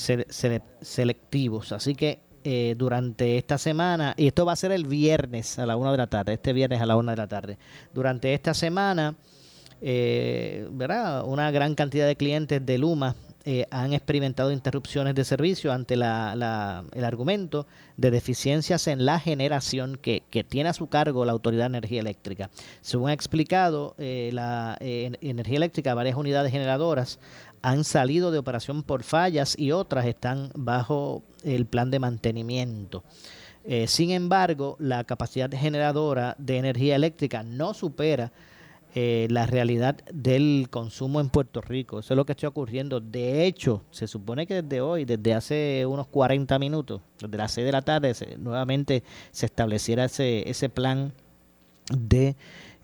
[0.82, 1.72] selectivos.
[1.72, 5.76] Así que eh, durante esta semana, y esto va a ser el viernes a la
[5.76, 7.58] una de la tarde, este viernes a la una de la tarde,
[7.94, 9.16] durante esta semana
[9.82, 11.24] eh, ¿verdad?
[11.26, 16.86] Una gran cantidad de clientes de Luma eh, han experimentado interrupciones de servicio ante la,
[16.94, 17.66] el argumento
[17.98, 22.52] de deficiencias en la generación que, tiene a su cargo la Autoridad de Energía Eléctrica.
[22.82, 27.20] Según ha explicado eh, la Energía Eléctrica, varias unidades generadoras
[27.62, 33.04] han salido de operación por fallas y otras están bajo el plan de mantenimiento.
[33.86, 38.32] sin embargo, la capacidad generadora de energía eléctrica no supera
[38.94, 42.00] eh, la realidad del consumo en Puerto Rico.
[42.00, 43.00] Eso es lo que está ocurriendo.
[43.00, 47.66] De hecho, se supone que desde hoy, desde hace unos 40 minutos, desde las 6
[47.66, 51.14] de la tarde, nuevamente se estableciera ese, ese plan
[51.90, 52.36] de,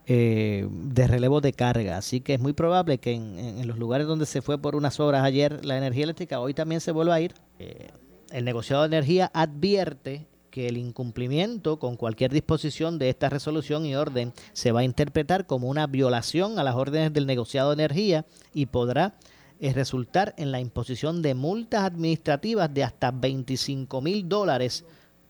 [0.09, 1.97] eh, de relevo de carga.
[1.97, 5.23] Así que es muy probable que en, los lugares donde se fue por unas horas
[5.25, 7.33] ayer la energía eléctrica, hoy también se vuelva a ir.
[7.59, 7.89] Eh,
[8.31, 13.97] el negociado de energía advierte que el incumplimiento con cualquier disposición de esta resolución y
[13.97, 18.25] orden se va a interpretar como una violación a las órdenes del negociado de energía
[18.53, 19.15] y podrá
[19.59, 24.85] eh, resultar en la imposición de multas administrativas de hasta 25 mil dólares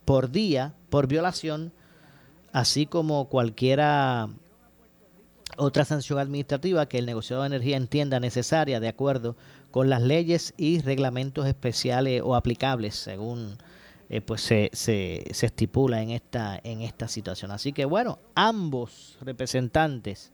[0.06, 1.74] por día por violación,
[2.52, 4.30] así como cualquiera
[5.58, 9.36] otra sanción administrativa que el negociado de energía entienda necesaria de acuerdo
[9.72, 13.58] con las leyes y reglamentos especiales o aplicables según
[14.10, 17.52] eh, pues se, se, se, estipula en esta, en esta situación.
[17.52, 20.32] Así que bueno, ambos representantes,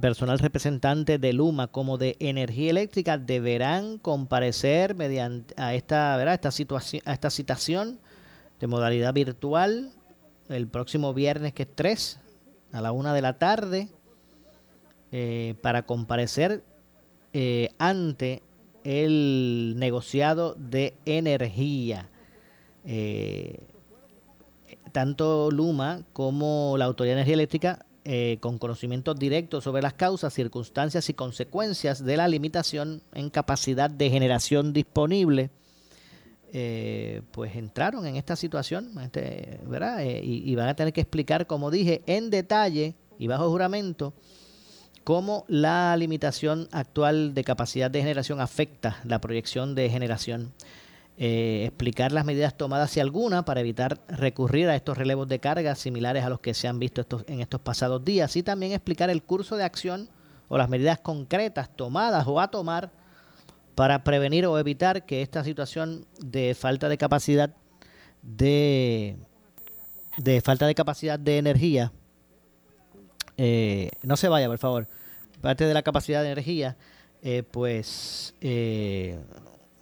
[0.00, 6.34] personal representante de Luma como de Energía Eléctrica, deberán comparecer mediante a esta, ¿verdad?
[6.34, 7.98] esta situación, a esta citación
[8.58, 9.92] de modalidad virtual
[10.48, 12.20] el próximo viernes que es 3
[12.72, 13.88] a la una de la tarde
[15.12, 16.62] eh, para comparecer
[17.32, 18.42] eh, ante
[18.84, 22.08] el negociado de energía.
[22.84, 23.60] Eh,
[24.92, 30.32] tanto Luma como la Autoridad de Energía Eléctrica, eh, con conocimientos directos sobre las causas,
[30.32, 35.50] circunstancias y consecuencias de la limitación en capacidad de generación disponible,
[36.52, 40.02] eh, pues entraron en esta situación, este, ¿verdad?
[40.02, 44.14] y, y van a tener que explicar, como dije, en detalle y bajo juramento,
[45.04, 50.52] cómo la limitación actual de capacidad de generación afecta la proyección de generación
[51.22, 55.74] eh, explicar las medidas tomadas, si alguna, para evitar recurrir a estos relevos de carga
[55.74, 59.10] similares a los que se han visto estos, en estos pasados días, y también explicar
[59.10, 60.08] el curso de acción
[60.48, 62.90] o las medidas concretas tomadas o a tomar
[63.74, 67.54] para prevenir o evitar que esta situación de falta de capacidad
[68.22, 69.16] de,
[70.44, 71.92] falta de capacidad de energía
[73.36, 74.88] eh, no se vaya por favor
[75.40, 76.76] parte de la capacidad de energía
[77.22, 78.34] eh, pues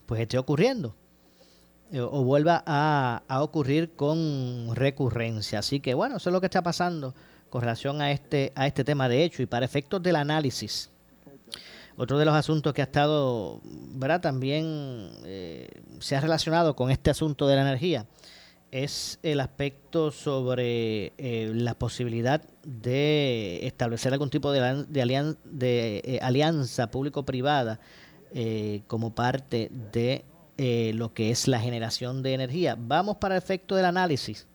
[0.06, 0.94] pues esté ocurriendo
[1.90, 5.60] eh, o vuelva a, ocurrir con recurrencia.
[5.60, 7.14] Así que bueno, eso es lo que está pasando
[7.48, 10.90] con relación a este, a este tema de hecho y para efectos del análisis.
[11.98, 14.20] Otro de los asuntos que ha estado, ¿verdad?
[14.20, 15.68] También eh,
[15.98, 18.06] se ha relacionado con este asunto de la energía
[18.70, 27.80] es el aspecto sobre eh, la posibilidad de establecer algún tipo de, de alianza público-privada
[28.86, 30.26] como parte de
[30.60, 32.76] eh, lo que es la generación de energía.
[32.76, 34.48] Vamos para el efecto del análisis,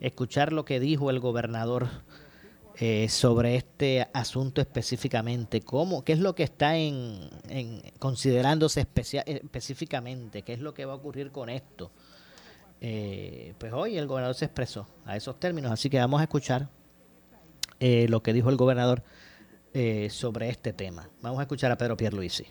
[0.00, 1.88] escuchar lo que dijo el gobernador
[2.78, 7.30] eh, sobre este asunto específicamente, cómo, qué es lo que está en,
[7.98, 11.90] considerándose específicamente, qué es lo que va a ocurrir con esto.
[12.80, 16.68] Eh, pues hoy el gobernador se expresó a esos términos, así que vamos a escuchar
[17.78, 19.02] lo que dijo el gobernador
[20.08, 21.10] sobre este tema.
[21.20, 22.46] Vamos a escuchar a Pedro Pierluisi.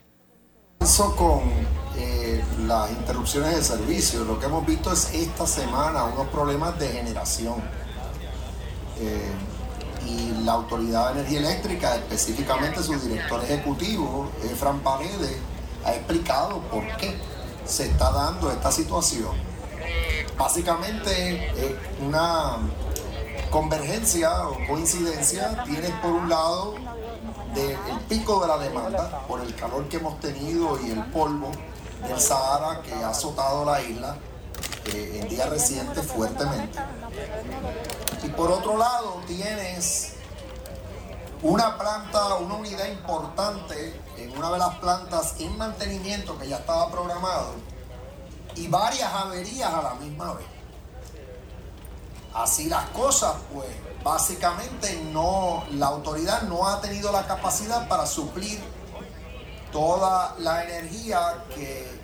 [0.80, 1.42] Eso con
[1.98, 4.24] eh, las interrupciones de servicio.
[4.24, 7.56] Lo que hemos visto es esta semana unos problemas de generación.
[9.00, 9.32] Eh,
[10.06, 15.38] y la Autoridad de Energía Eléctrica, específicamente su director ejecutivo, Efran Paredes,
[15.84, 17.16] ha explicado por qué
[17.66, 19.32] se está dando esta situación.
[20.38, 21.12] Básicamente,
[21.56, 22.58] eh, una
[23.50, 26.76] convergencia o coincidencia tienes por un lado
[27.54, 27.78] del
[28.10, 31.52] pico de la demanda por el calor que hemos tenido y el polvo
[32.06, 34.18] del Sahara que ha azotado la isla
[34.94, 36.78] eh, en días recientes fuertemente.
[38.36, 40.14] Por otro lado tienes
[41.42, 46.92] una planta, una unidad importante en una de las plantas en mantenimiento que ya estaba
[46.92, 47.54] programado
[48.56, 50.48] y varias averías a la misma vez.
[52.34, 53.70] Así las cosas, pues
[54.04, 58.60] básicamente no, la autoridad no ha tenido la capacidad para suplir
[59.72, 61.95] toda la energía que,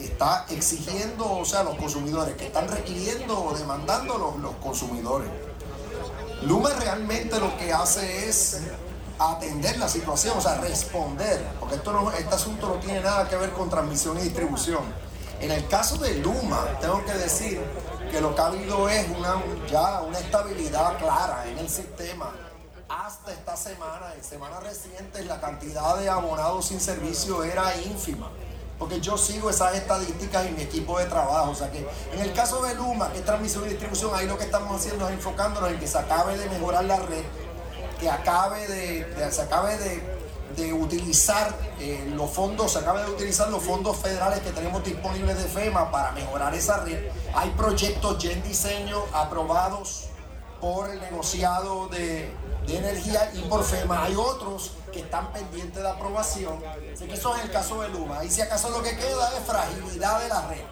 [0.00, 5.28] está exigiendo, o sea, los consumidores, que están requiriendo o demandando los, los consumidores.
[6.42, 8.60] Luma realmente lo que hace es
[9.18, 13.36] atender la situación, o sea, responder, porque esto no, este asunto no tiene nada que
[13.36, 14.82] ver con transmisión y distribución.
[15.40, 17.60] En el caso de Luma, tengo que decir
[18.10, 22.30] que lo que ha habido es una, ya una estabilidad clara en el sistema.
[22.88, 28.30] Hasta esta semana, en semanas recientes, la cantidad de abonados sin servicio era ínfima.
[28.82, 31.52] Porque yo sigo esas estadísticas en mi equipo de trabajo.
[31.52, 34.36] O sea que en el caso de Luma, que es transmisión y distribución, ahí lo
[34.36, 37.22] que estamos haciendo es enfocándonos en que se acabe de mejorar la red,
[38.00, 39.78] que acabe de se acabe
[40.56, 45.38] de utilizar eh, los fondos, se acaba de utilizar los fondos federales que tenemos disponibles
[45.38, 47.08] de FEMA para mejorar esa red.
[47.36, 50.08] Hay proyectos ya en diseño aprobados
[50.60, 52.34] por el negociado de,
[52.66, 54.02] energía y por FEMA.
[54.02, 56.62] Hay otros que están pendientes de aprobación.
[57.00, 58.24] Eso es el caso de Luma.
[58.24, 60.64] Y si acaso lo que queda es fragilidad de la red.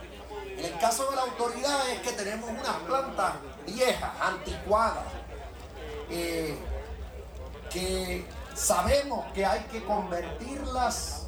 [0.59, 3.33] En el caso de la autoridad es que tenemos unas plantas
[3.67, 5.05] viejas, anticuadas,
[6.11, 6.59] eh,
[7.71, 8.27] que
[8.61, 11.27] Sabemos que hay que convertirlas,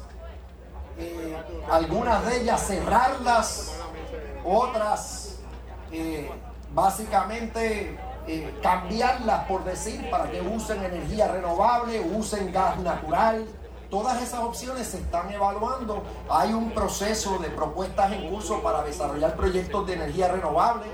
[0.97, 1.35] eh,
[1.71, 3.71] algunas de ellas cerrarlas,
[4.45, 5.37] otras
[5.91, 6.29] eh,
[6.73, 7.97] básicamente
[8.27, 13.45] eh, cambiarlas, por decir, para que usen energía renovable, usen gas natural.
[13.89, 16.03] Todas esas opciones se están evaluando.
[16.29, 20.85] Hay un proceso de propuestas en curso para desarrollar proyectos de energía renovable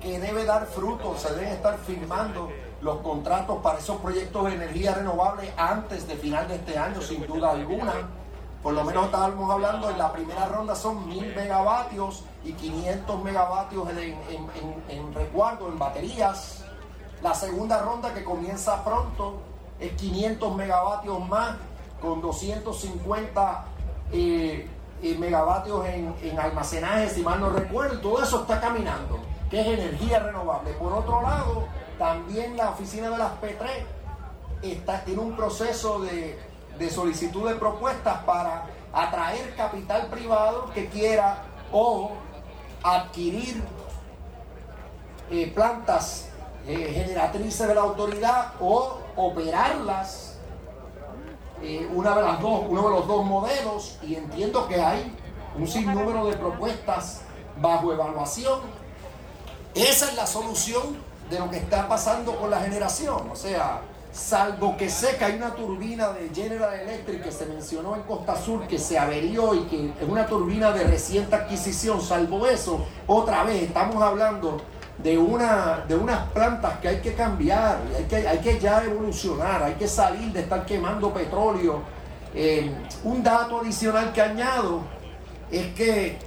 [0.00, 2.50] que debe dar frutos, se deben estar firmando
[2.80, 7.26] los contratos para esos proyectos de energía renovable antes de final de este año, sin
[7.26, 7.92] duda alguna.
[8.62, 13.88] Por lo menos estábamos hablando, en la primera ronda son 1000 megavatios y 500 megavatios
[13.90, 16.57] en, en, en, resguardo, en baterías.
[17.22, 19.40] La segunda ronda que comienza pronto
[19.80, 21.56] es 500 megavatios más
[22.00, 23.64] con 250
[24.12, 24.68] eh,
[25.02, 29.18] eh, megavatios en, en almacenaje, si mal no recuerdo, todo eso está caminando,
[29.50, 30.72] que es energía renovable.
[30.72, 31.66] Por otro lado,
[31.98, 33.66] también la oficina de las P3
[34.62, 36.38] está, tiene un proceso de,
[36.78, 41.42] de solicitud de propuestas para atraer capital privado que quiera
[41.72, 42.12] o
[42.82, 43.62] adquirir
[45.30, 46.27] eh, plantas
[46.68, 50.34] eh, generatrices de la autoridad o operarlas,
[51.62, 55.16] eh, de dos, uno de los dos modelos, y entiendo que hay
[55.58, 57.22] un sinnúmero de propuestas
[57.58, 58.60] bajo evaluación.
[59.74, 60.98] Esa es la solución
[61.30, 63.30] de lo que está pasando con la generación.
[63.32, 63.80] O sea,
[64.12, 68.36] salvo que sé que hay una turbina de General Electric que se mencionó en Costa
[68.36, 73.44] Sur que se averió y que es una turbina de reciente adquisición, salvo eso, otra
[73.44, 74.60] vez estamos hablando
[75.02, 79.62] de, una, de unas plantas que hay que cambiar, hay que, hay que ya evolucionar,
[79.62, 81.82] hay que salir de estar quemando petróleo.
[82.34, 82.70] Eh,
[83.04, 84.82] un dato adicional que añado
[85.50, 86.18] es que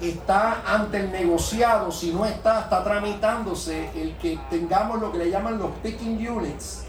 [0.00, 5.30] está ante el negociado, si no está, está tramitándose el que tengamos lo que le
[5.30, 6.84] llaman los picking units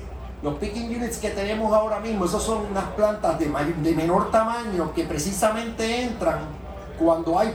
[0.45, 4.93] los picking units que tenemos ahora mismo, esas son unas plantas de, de menor tamaño
[4.93, 6.39] que precisamente entran
[6.99, 7.51] cuando hay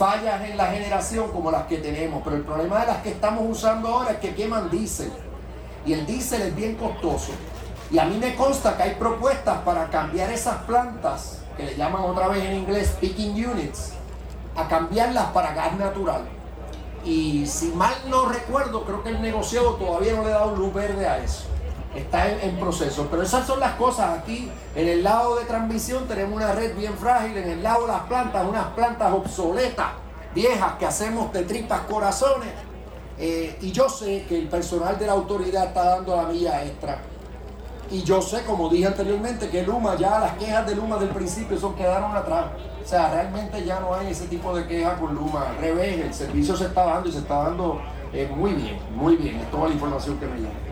[0.00, 2.22] fallas en la generación como las que tenemos.
[2.24, 5.12] Pero el problema de las que estamos usando ahora es que queman diésel.
[5.84, 7.32] Y el diésel es bien costoso.
[7.90, 12.02] Y a mí me consta que hay propuestas para cambiar esas plantas, que le llaman
[12.02, 13.92] otra vez en inglés picking units,
[14.56, 16.22] a cambiarlas para gas natural.
[17.04, 20.72] Y si mal no recuerdo, creo que el negociado todavía no le da un luz
[20.72, 21.44] verde a eso
[21.94, 23.08] está en, proceso.
[23.10, 24.18] Pero esas son las cosas.
[24.18, 27.92] Aquí en el lado de transmisión tenemos una red bien frágil, en el lado de
[27.92, 29.88] las plantas, unas plantas obsoletas,
[30.34, 32.50] viejas, que hacemos de tripas corazones.
[33.18, 36.98] Eh, y yo sé que el personal de la autoridad está dando la milla extra.
[37.90, 41.58] Y yo sé, como dije anteriormente, que Luma, ya las quejas de Luma del principio
[41.58, 42.46] son quedaron atrás.
[42.82, 45.50] O sea, realmente ya no hay ese tipo de quejas con Luma.
[45.50, 47.80] Al revés, el servicio se está dando y se está dando
[48.12, 49.36] eh, muy bien, muy bien.
[49.36, 50.70] Es toda la información que me llega.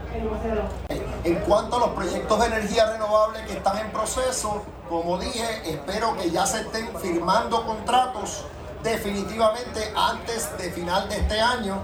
[1.25, 6.17] En cuanto a los proyectos de energía renovable que están en proceso, como dije, espero
[6.17, 8.45] que ya se estén firmando contratos
[8.83, 11.83] definitivamente antes de final de este año.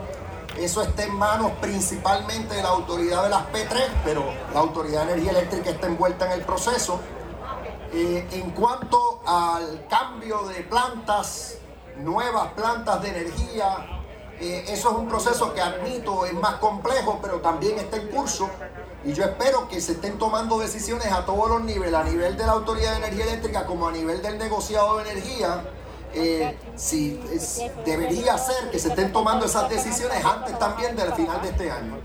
[0.56, 5.14] Eso está en manos principalmente de la autoridad de las P3, pero la Autoridad de
[5.14, 7.00] Energía Eléctrica está envuelta en el proceso.
[7.92, 11.58] Eh, en cuanto al cambio de plantas,
[11.96, 14.04] nuevas plantas de energía,
[14.40, 18.48] eh, eso es un proceso que admito es más complejo, pero también está en curso.
[19.04, 22.46] Y yo espero que se estén tomando decisiones a todos los niveles, a nivel de
[22.46, 25.62] la Autoridad de Energía Eléctrica como a nivel del negociado de energía.
[26.16, 27.20] Eh, si
[27.84, 31.96] debería ser que se estén tomando esas decisiones antes también del final de este año.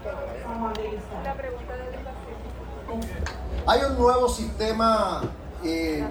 [3.68, 5.22] Hay un nuevo sistema
[5.64, 6.04] eh,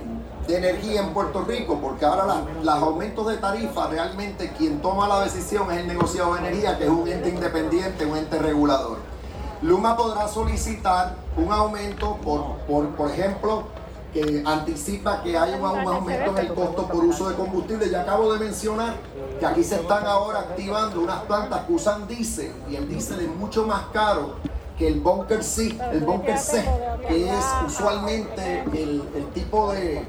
[0.47, 5.25] de energía en Puerto Rico, porque ahora los aumentos de tarifa, realmente quien toma la
[5.25, 9.18] decisión es el negociado de energía, que es un ente independiente, un ente regulador.
[9.63, 13.65] Luma podrá solicitar un aumento, por, por, por ejemplo,
[14.13, 17.91] que anticipa que hay un, aumento en el costo por uso de combustible.
[17.91, 18.95] Ya acabo de mencionar
[19.39, 23.29] que aquí se están ahora activando unas plantas que usan diésel y el diésel es
[23.37, 24.37] mucho más caro
[24.79, 26.65] que el bunker C, el bunker C,
[27.09, 30.07] que es usualmente el, tipo de,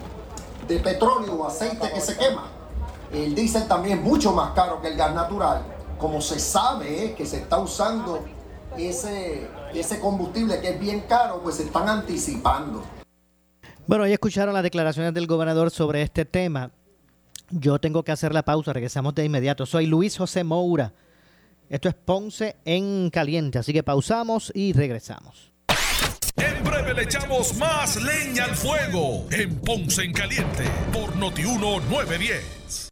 [0.67, 2.45] de petróleo o aceite que se quema.
[3.11, 5.63] El diésel también es mucho más caro que el gas natural.
[5.97, 8.19] Como se sabe eh, que se está usando
[8.77, 12.83] ese, ese combustible que es bien caro, pues se están anticipando.
[13.87, 16.71] Bueno, ya escucharon las declaraciones del gobernador sobre este tema.
[17.49, 19.65] Yo tengo que hacer la pausa, regresamos de inmediato.
[19.65, 20.93] Soy Luis José Moura.
[21.69, 25.51] Esto es Ponce en Caliente, así que pausamos y regresamos.
[26.35, 30.63] En breve le echamos más leña al fuego en Ponce en Caliente
[30.93, 32.88] por Notiuno 910.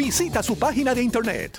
[0.00, 1.58] visita su página de internet.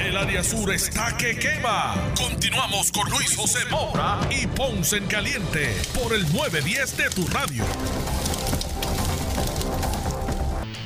[0.00, 1.94] El área sur está que quema.
[2.16, 7.64] Continuamos con Luis José Moura y Ponce en Caliente por el 910 de tu radio.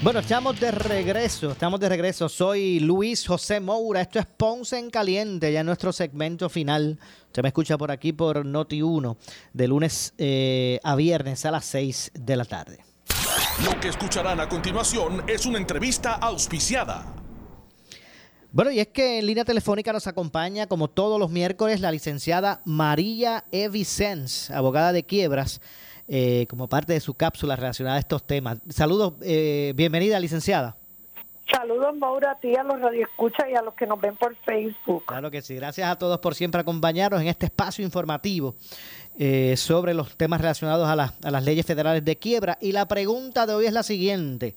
[0.03, 2.29] Bueno, estamos de regreso, estamos de regreso.
[2.29, 6.99] Soy Luis José Moura, esto es Ponce en Caliente, ya nuestro segmento final.
[7.27, 9.17] Usted me escucha por aquí por Noti 1,
[9.53, 12.88] de lunes eh, a viernes a las 6 de la tarde.
[13.65, 17.05] Lo que escucharán a continuación es una entrevista auspiciada.
[18.53, 22.61] Bueno, y es que en línea telefónica nos acompaña, como todos los miércoles, la licenciada
[22.65, 25.61] María Evicens, abogada de quiebras,
[26.07, 28.61] eh, como parte de su cápsula relacionada a estos temas.
[28.69, 30.77] Saludos, eh, bienvenida, licenciada.
[31.51, 35.05] Saludos, Maura, a ti, a los radioescuchas y a los que nos ven por Facebook.
[35.07, 35.57] Claro que sí.
[35.57, 38.55] Gracias a todos por siempre acompañarnos en este espacio informativo
[39.19, 42.57] eh, sobre los temas relacionados a, a las leyes federales de quiebra.
[42.61, 44.55] Y la pregunta de hoy es la siguiente.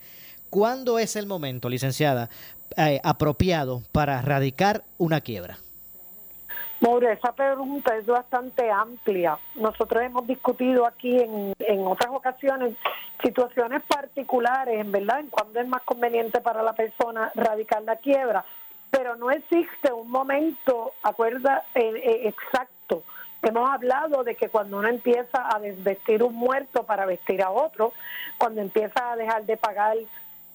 [0.49, 2.30] ¿Cuándo es el momento, licenciada,
[2.78, 5.57] eh, apropiado para radicar una quiebra?
[6.82, 9.38] Maura, esa pregunta es bastante amplia.
[9.55, 12.76] Nosotros hemos discutido aquí en, en otras ocasiones
[13.22, 18.43] situaciones particulares, en verdad, en cuándo es más conveniente para la persona radicar la quiebra,
[18.89, 23.03] pero no existe un momento, acuerda, eh, eh, exacto.
[23.44, 27.92] Hemos hablado de que cuando uno empieza a desvestir un muerto para vestir a otro,
[28.38, 29.98] cuando empieza a dejar de pagar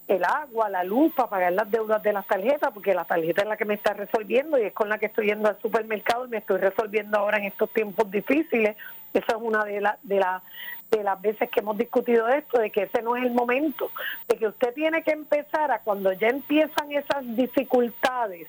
[0.06, 3.48] el agua, la luz, para pagar las deudas de las tarjetas, porque la tarjeta es
[3.48, 6.28] la que me está resolviendo y es con la que estoy yendo al supermercado y
[6.28, 8.76] me estoy resolviendo ahora en estos tiempos difíciles.
[9.12, 10.42] Esa es una de, las de, la,
[10.90, 13.90] de las veces que hemos discutido esto, de que ese no es el momento,
[14.28, 18.46] de que usted tiene que empezar a cuando ya empiezan esas dificultades,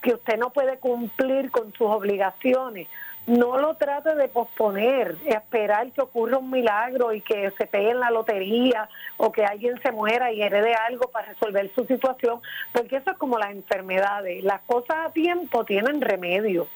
[0.00, 2.86] que usted no puede cumplir con sus obligaciones,
[3.26, 8.00] no lo trate de posponer, esperar que ocurra un milagro y que se pegue en
[8.00, 12.40] la lotería o que alguien se muera y herede algo para resolver su situación,
[12.72, 16.66] porque eso es como las enfermedades, las cosas a tiempo tienen remedio.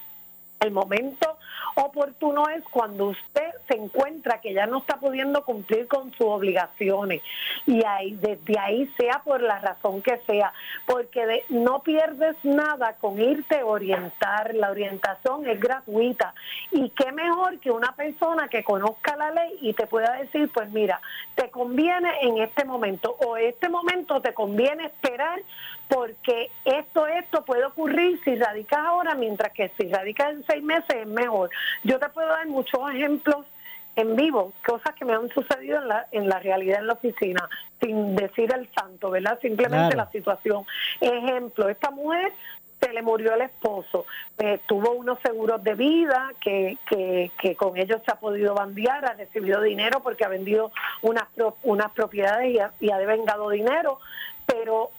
[0.60, 1.38] El momento
[1.74, 7.22] oportuno es cuando usted se encuentra que ya no está pudiendo cumplir con sus obligaciones.
[7.66, 10.52] Y ahí desde ahí sea por la razón que sea,
[10.86, 16.34] porque no pierdes nada con irte a orientar, la orientación es gratuita.
[16.70, 20.70] Y qué mejor que una persona que conozca la ley y te pueda decir, pues
[20.70, 21.00] mira,
[21.34, 25.40] te conviene en este momento o este momento te conviene esperar
[25.88, 30.96] porque esto, esto puede ocurrir si radicas ahora, mientras que si radicas en seis meses
[30.96, 31.50] es mejor.
[31.82, 33.46] Yo te puedo dar muchos ejemplos
[33.96, 37.48] en vivo, cosas que me han sucedido en la, en la realidad en la oficina,
[37.80, 39.38] sin decir el santo, ¿verdad?
[39.40, 40.64] Simplemente la situación.
[41.00, 42.32] Ejemplo, esta mujer
[42.80, 44.04] se le murió el esposo,
[44.38, 49.04] eh, tuvo unos seguros de vida que, que, que, con ellos se ha podido bandear,
[49.06, 50.70] ha recibido dinero porque ha vendido
[51.00, 51.24] unas,
[51.62, 54.00] unas propiedades y ha, y ha devengado dinero,
[54.44, 54.90] pero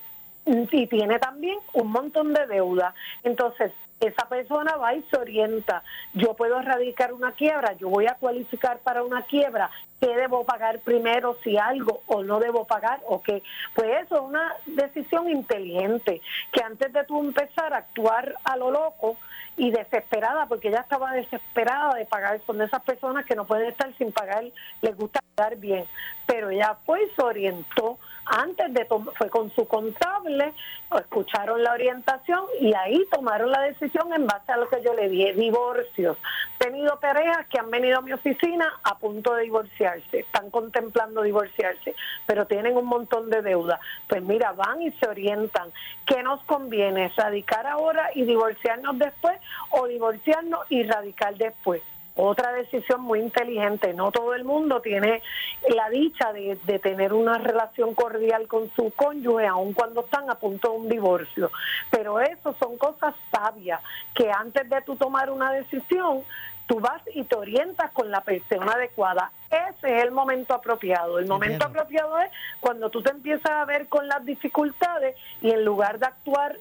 [0.46, 2.94] y tiene también un montón de deuda.
[3.24, 5.84] Entonces, esa persona va y se orienta.
[6.14, 9.70] Yo puedo erradicar una quiebra, yo voy a cualificar para una quiebra.
[10.00, 13.42] ¿Qué debo pagar primero, si algo, o no debo pagar, o qué?
[13.74, 16.22] Pues eso es una decisión inteligente,
[16.52, 19.18] que antes de tú empezar a actuar a lo loco
[19.58, 23.96] y desesperada, porque ella estaba desesperada de pagar, son esas personas que no pueden estar
[23.98, 24.44] sin pagar,
[24.82, 25.86] les gusta pagar bien,
[26.26, 30.54] pero ella fue y se orientó antes de fue con su contable,
[30.98, 35.10] escucharon la orientación y ahí tomaron la decisión en base a lo que yo le
[35.10, 36.18] dije, divorcios.
[36.56, 41.22] He tenido parejas que han venido a mi oficina a punto de divorciarse, están contemplando
[41.22, 41.96] divorciarse,
[42.26, 43.80] pero tienen un montón de deuda.
[44.08, 45.72] Pues mira, van y se orientan.
[46.06, 47.12] ¿Qué nos conviene?
[47.16, 51.82] ¿Radicar ahora y divorciarnos después o divorciarnos y radicar después?
[52.16, 53.94] Otra decisión muy inteligente.
[53.94, 55.22] No todo el mundo tiene
[55.70, 60.72] la dicha de, tener una relación cordial con su cónyuge, aun cuando están a punto
[60.72, 61.52] de un divorcio.
[61.92, 63.82] Pero eso son cosas sabias,
[64.14, 66.24] que antes de tú tomar una decisión,
[66.68, 69.32] tú vas y te orientas con la persona adecuada.
[69.50, 71.20] Ese es el momento apropiado.
[71.20, 75.64] El momento apropiado es cuando tú te empiezas a ver con las dificultades y en
[75.64, 76.56] lugar de actuar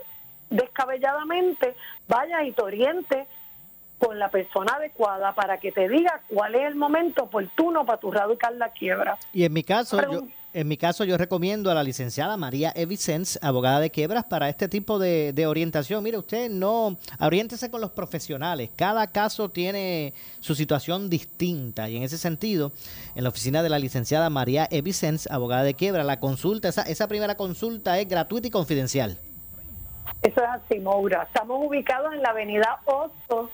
[0.51, 1.75] descabelladamente,
[2.07, 3.27] vayas y te orientes
[4.05, 8.11] con la persona adecuada para que te diga cuál es el momento oportuno para tu
[8.11, 9.19] radicar la quiebra.
[9.33, 13.39] Y en mi caso, yo, en mi caso yo recomiendo a la licenciada María Evicens,
[13.43, 16.03] abogada de quiebras, para este tipo de, de, orientación.
[16.03, 18.71] Mire, usted no, oriéntese con los profesionales.
[18.77, 22.73] Cada caso tiene su situación distinta y en ese sentido,
[23.15, 27.09] en la oficina de la licenciada María Evicens, abogada de quiebra, la consulta, esa, esa
[27.09, 29.19] primera consulta es gratuita y confidencial.
[30.23, 31.25] Eso es así, Moura.
[31.25, 33.51] Estamos ubicados en la avenida Hostos,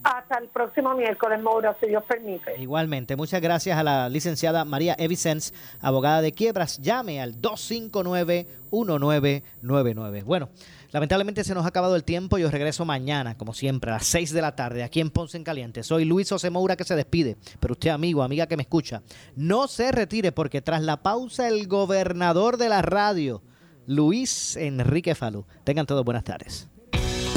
[0.03, 2.57] Hasta el próximo miércoles, Maura, si Dios permite.
[2.59, 6.77] Igualmente, muchas gracias a la licenciada María Evicens, abogada de quiebras.
[6.79, 10.23] Llame al 259-1999.
[10.23, 10.47] Bueno,
[10.91, 12.37] lamentablemente se nos ha acabado el tiempo.
[12.37, 15.43] Yo regreso mañana, como siempre, a las 6 de la tarde, aquí en Ponce en
[15.43, 15.83] Caliente.
[15.83, 17.35] Soy Luis José Moura que se despide.
[17.59, 19.01] Pero usted, amigo, amiga que me escucha,
[19.35, 23.41] no se retire porque tras la pausa, el gobernador de la radio,
[23.85, 25.45] Luis Enrique Falú.
[25.65, 26.69] Tengan todos buenas tardes.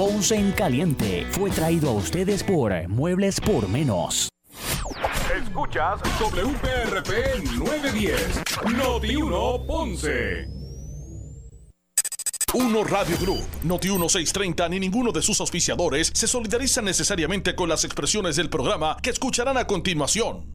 [0.03, 4.28] Ponce en Caliente fue traído a ustedes por Muebles por Menos.
[5.40, 8.42] Escuchas WPRP 910,
[8.76, 10.48] Noti 1 Ponce.
[12.55, 17.84] Uno Radio Group, Noti 1630 ni ninguno de sus auspiciadores se solidarizan necesariamente con las
[17.84, 20.50] expresiones del programa que escucharán a continuación.